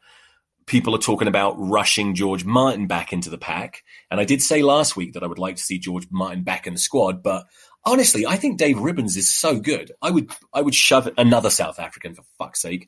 people 0.71 0.95
are 0.95 1.00
talking 1.00 1.28
about 1.28 1.56
rushing 1.58 2.15
George 2.15 2.45
Martin 2.45 2.88
back 2.88 3.12
into 3.12 3.30
the 3.30 3.38
pack. 3.38 3.84
And 4.10 4.21
I 4.21 4.26
did 4.26 4.41
say 4.41 4.62
last 4.62 4.95
week 4.95 5.13
that 5.13 5.24
I 5.24 5.28
would 5.28 5.38
like 5.38 5.58
to 5.58 5.63
see 5.63 5.78
George 5.78 6.08
Martin 6.12 6.43
back 6.43 6.65
in 6.65 6.74
the 6.74 6.80
squad, 6.80 7.21
but 7.21 7.45
honestly, 7.84 8.26
I 8.26 8.38
think 8.38 8.58
Dave 8.58 8.78
Ribbans 8.78 9.17
is 9.17 9.34
so 9.34 9.60
good. 9.60 9.91
I 10.02 10.12
would 10.12 10.32
I 10.54 10.62
would 10.62 10.74
shove 10.74 11.10
another 11.17 11.50
South 11.50 11.78
African 11.78 12.15
for 12.15 12.24
fuck's 12.38 12.62
sake. 12.62 12.88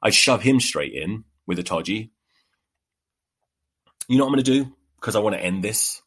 I'd 0.00 0.14
shove 0.14 0.42
him 0.42 0.60
straight 0.60 0.92
in 0.92 1.24
with 1.44 1.58
Itoje. 1.58 2.10
You 4.06 4.18
know 4.18 4.24
what 4.24 4.28
I'm 4.28 4.34
going 4.34 4.44
to 4.44 4.64
do? 4.64 4.76
Because 5.00 5.16
I 5.16 5.20
want 5.20 5.34
to 5.34 5.42
end 5.42 5.64
this. 5.64 6.02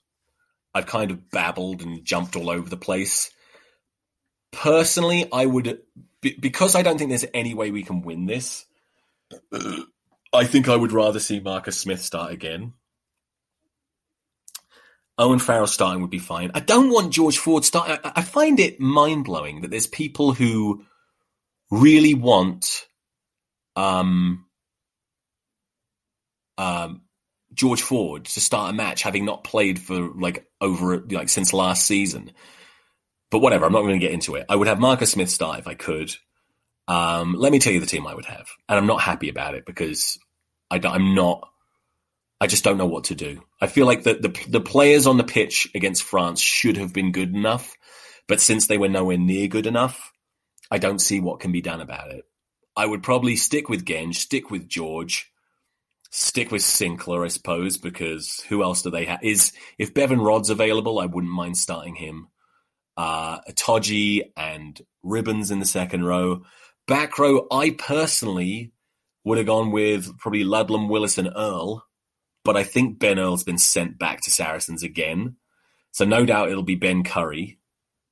I've 0.74 0.86
kind 0.86 1.12
of 1.12 1.30
babbled 1.32 1.82
and 1.82 2.04
jumped 2.06 2.36
all 2.36 2.50
over 2.50 2.70
the 2.70 2.78
place. 2.78 3.32
Personally, 4.52 5.28
I 5.32 5.46
would, 5.46 5.80
because 6.22 6.76
I 6.76 6.84
don't 6.84 6.98
think 6.98 7.10
there's 7.10 7.26
any 7.34 7.54
way 7.54 7.72
we 7.72 7.84
can 7.84 8.02
win 8.02 8.26
this, 8.26 8.66
I 10.34 10.46
think 10.46 10.68
I 10.70 10.76
would 10.76 10.92
rather 10.92 11.20
see 11.20 11.40
Marcus 11.40 11.78
Smith 11.78 12.02
start 12.02 12.32
again. 12.32 12.74
Owen 15.18 15.40
Farrell 15.40 15.68
starting 15.68 16.02
would 16.02 16.12
be 16.12 16.20
fine. 16.20 16.52
I 16.54 16.60
don't 16.60 16.92
want 16.92 17.12
George 17.12 17.40
Ford 17.40 17.66
starting. 17.66 17.98
I, 18.04 18.22
find 18.22 18.60
it 18.60 18.80
mind 18.80 19.26
blowing 19.26 19.62
that 19.62 19.72
there's 19.72 19.88
people 19.88 20.32
who 20.32 20.86
really 21.72 22.14
want 22.14 22.88
um, 23.76 24.46
um, 26.58 27.02
George 27.58 27.82
Ford 27.82 28.26
to 28.26 28.40
start 28.40 28.70
a 28.70 28.74
match, 28.74 29.02
having 29.02 29.26
not 29.26 29.44
played 29.44 29.80
for 29.80 30.10
like 30.14 30.48
over 30.62 31.00
like 31.00 31.28
since 31.28 31.54
last 31.54 31.86
season. 31.86 32.32
But 33.32 33.40
whatever, 33.40 33.66
I'm 33.66 33.74
not 33.74 33.82
going 33.82 34.00
to 34.00 34.06
get 34.06 34.14
into 34.14 34.36
it. 34.36 34.46
I 34.48 34.56
would 34.56 34.68
have 34.68 34.80
Marcus 34.80 35.12
Smith 35.12 35.30
start 35.30 35.60
if 35.60 35.68
I 35.68 35.74
could. 35.74 36.16
Um, 36.88 37.34
let 37.34 37.52
me 37.52 37.60
tell 37.60 37.74
you 37.74 37.82
the 37.82 37.86
team 37.86 38.08
I 38.08 38.16
would 38.16 38.26
have, 38.26 38.48
and 38.70 38.78
I'm 38.78 38.88
not 38.88 39.02
happy 39.02 39.28
about 39.28 39.56
it 39.56 39.66
because 39.66 40.18
I, 40.72 40.80
am 40.84 41.16
not. 41.16 41.50
I 42.40 42.48
just 42.48 42.64
don't 42.64 42.78
know 42.78 42.86
what 42.86 43.06
to 43.06 43.16
do. 43.16 43.44
I 43.60 43.68
feel 43.68 43.88
like 43.88 44.04
the, 44.04 44.14
the 44.14 44.46
the 44.48 44.62
players 44.62 45.08
on 45.08 45.18
the 45.18 45.24
pitch 45.24 45.68
against 45.76 46.04
France 46.04 46.40
should 46.40 46.78
have 46.78 46.94
been 46.94 47.12
good 47.12 47.36
enough, 47.36 47.76
but 48.28 48.40
since 48.40 48.68
they 48.68 48.78
were 48.78 48.88
nowhere 48.88 49.18
near 49.18 49.48
good 49.48 49.66
enough, 49.66 50.14
I 50.70 50.78
don't 50.78 51.00
see 51.00 51.20
what 51.20 51.40
can 51.40 51.52
be 51.52 51.62
done 51.62 51.82
about 51.82 52.12
it. 52.12 52.24
I 52.76 52.86
would 52.86 53.02
probably 53.02 53.36
stick 53.36 53.68
with 53.68 53.84
Genge, 53.84 54.16
stick 54.16 54.52
with 54.52 54.70
George, 54.70 55.30
stick 56.10 56.52
with 56.52 56.62
Sinckler, 56.62 57.26
I 57.26 57.28
suppose, 57.30 57.78
because 57.78 58.44
who 58.50 58.64
else 58.64 58.82
do 58.82 58.90
they 58.90 59.06
have? 59.06 59.20
Is 59.24 59.54
if 59.78 59.94
Bevan 59.94 60.20
Rodd's 60.20 60.50
available, 60.50 61.00
I 61.00 61.06
wouldn't 61.06 61.34
mind 61.34 61.58
starting 61.58 61.96
him. 61.96 62.28
Uh, 62.96 63.40
Itoje 63.42 64.32
and 64.36 64.82
Ribbans 65.06 65.52
in 65.52 65.60
the 65.60 65.66
second 65.66 66.04
row. 66.04 66.44
Back 66.88 67.20
row, 67.20 67.48
I 67.52 67.72
personally 67.72 68.72
would 69.24 69.38
have 69.38 69.48
gone 69.48 69.72
with 69.72 70.18
probably 70.18 70.44
Ludlam, 70.44 70.90
Willis, 70.90 71.18
and 71.18 71.30
Earl, 71.36 71.86
but 72.44 72.56
I 72.56 72.64
think 72.64 72.98
Ben 72.98 73.20
Earl's 73.20 73.44
been 73.44 73.58
sent 73.58 74.00
back 74.00 74.22
to 74.22 74.32
Saracens 74.32 74.84
again. 74.84 75.36
So 75.92 76.06
no 76.06 76.26
doubt 76.26 76.50
it'll 76.50 76.64
be 76.64 76.76
Ben 76.76 77.04
Curry 77.04 77.60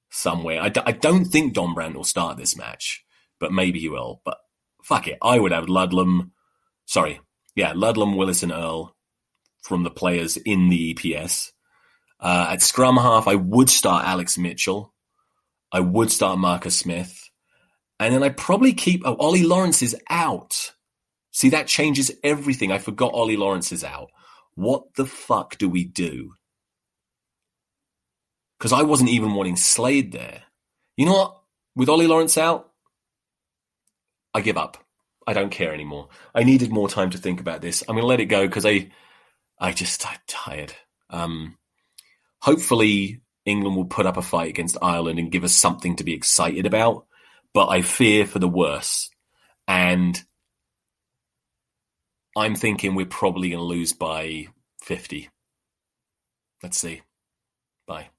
somewhere. 0.09 0.61
I 0.61 0.69
d- 0.69 0.81
I 0.85 0.91
don't 0.91 1.25
think 1.25 1.53
Dombrandt 1.53 1.95
will 1.95 2.03
start 2.03 2.37
this 2.37 2.57
match, 2.57 3.05
but 3.39 3.51
maybe 3.51 3.79
he 3.79 3.89
will. 3.89 4.21
But 4.25 4.37
fuck 4.83 5.07
it. 5.07 5.17
I 5.21 5.39
would 5.39 5.51
have 5.51 5.69
Ludlam, 5.69 6.31
sorry, 6.85 7.21
yeah, 7.55 7.73
Ludlam, 7.75 8.15
Willis, 8.15 8.43
and 8.43 8.51
Earl 8.51 8.95
from 9.63 9.83
the 9.83 9.91
players 9.91 10.37
in 10.37 10.69
the 10.69 10.93
EPS. 10.93 11.51
Uh, 12.19 12.47
at 12.51 12.61
scrum 12.61 12.97
half, 12.97 13.27
I 13.27 13.35
would 13.35 13.69
start 13.69 14.05
Alex 14.05 14.37
Mitchell. 14.37 14.93
I 15.71 15.79
would 15.79 16.11
start 16.11 16.39
Marcus 16.39 16.77
Smith. 16.77 17.29
And 17.99 18.13
then 18.13 18.23
I 18.23 18.29
probably 18.29 18.73
keep. 18.73 19.01
Oh, 19.05 19.15
Ollie 19.15 19.43
Lawrence 19.43 19.81
is 19.81 19.95
out. 20.09 20.73
See, 21.31 21.49
that 21.49 21.67
changes 21.67 22.11
everything. 22.23 22.71
I 22.71 22.77
forgot 22.77 23.13
Ollie 23.13 23.37
Lawrence 23.37 23.71
is 23.71 23.83
out. 23.83 24.09
What 24.55 24.93
the 24.95 25.05
fuck 25.05 25.57
do 25.57 25.67
we 25.67 25.83
do? 25.83 26.33
Because 28.57 28.71
I 28.71 28.83
wasn't 28.83 29.09
even 29.09 29.33
wanting 29.33 29.57
Slade 29.57 30.11
there. 30.13 30.43
You 30.95 31.05
know 31.05 31.13
what? 31.13 31.41
With 31.75 31.89
Ollie 31.89 32.07
Lawrence 32.07 32.37
out, 32.37 32.71
I 34.33 34.41
give 34.41 34.57
up. 34.57 34.84
I 35.27 35.33
don't 35.33 35.51
care 35.51 35.73
anymore. 35.73 36.09
I 36.33 36.43
needed 36.43 36.71
more 36.71 36.89
time 36.89 37.09
to 37.11 37.17
think 37.17 37.39
about 37.39 37.61
this. 37.61 37.83
I'm 37.87 37.95
going 37.95 38.03
to 38.03 38.07
let 38.07 38.19
it 38.19 38.25
go 38.25 38.45
because 38.45 38.65
I, 38.65 38.91
I 39.59 39.71
just 39.71 40.05
I'm 40.05 40.19
tired. 40.27 40.73
Um, 41.09 41.57
hopefully, 42.41 43.21
England 43.45 43.75
will 43.75 43.85
put 43.85 44.05
up 44.05 44.17
a 44.17 44.21
fight 44.21 44.49
against 44.49 44.77
Ireland 44.81 45.19
and 45.19 45.31
give 45.31 45.43
us 45.43 45.55
something 45.55 45.95
to 45.95 46.03
be 46.03 46.13
excited 46.13 46.65
about 46.65 47.05
but 47.55 47.69
I 47.69 47.81
fear 47.81 48.27
for 48.27 48.37
the 48.37 48.49
worse, 48.49 49.09
And 49.65 50.21
I'm 52.35 52.55
thinking 52.55 52.93
we're 52.93 53.05
probably 53.05 53.49
going 53.49 53.59
to 53.59 53.63
lose 53.63 53.93
by 53.93 54.47
50. 54.83 55.29
Let's 56.61 56.77
see. 56.77 57.01
Bye. 57.87 58.09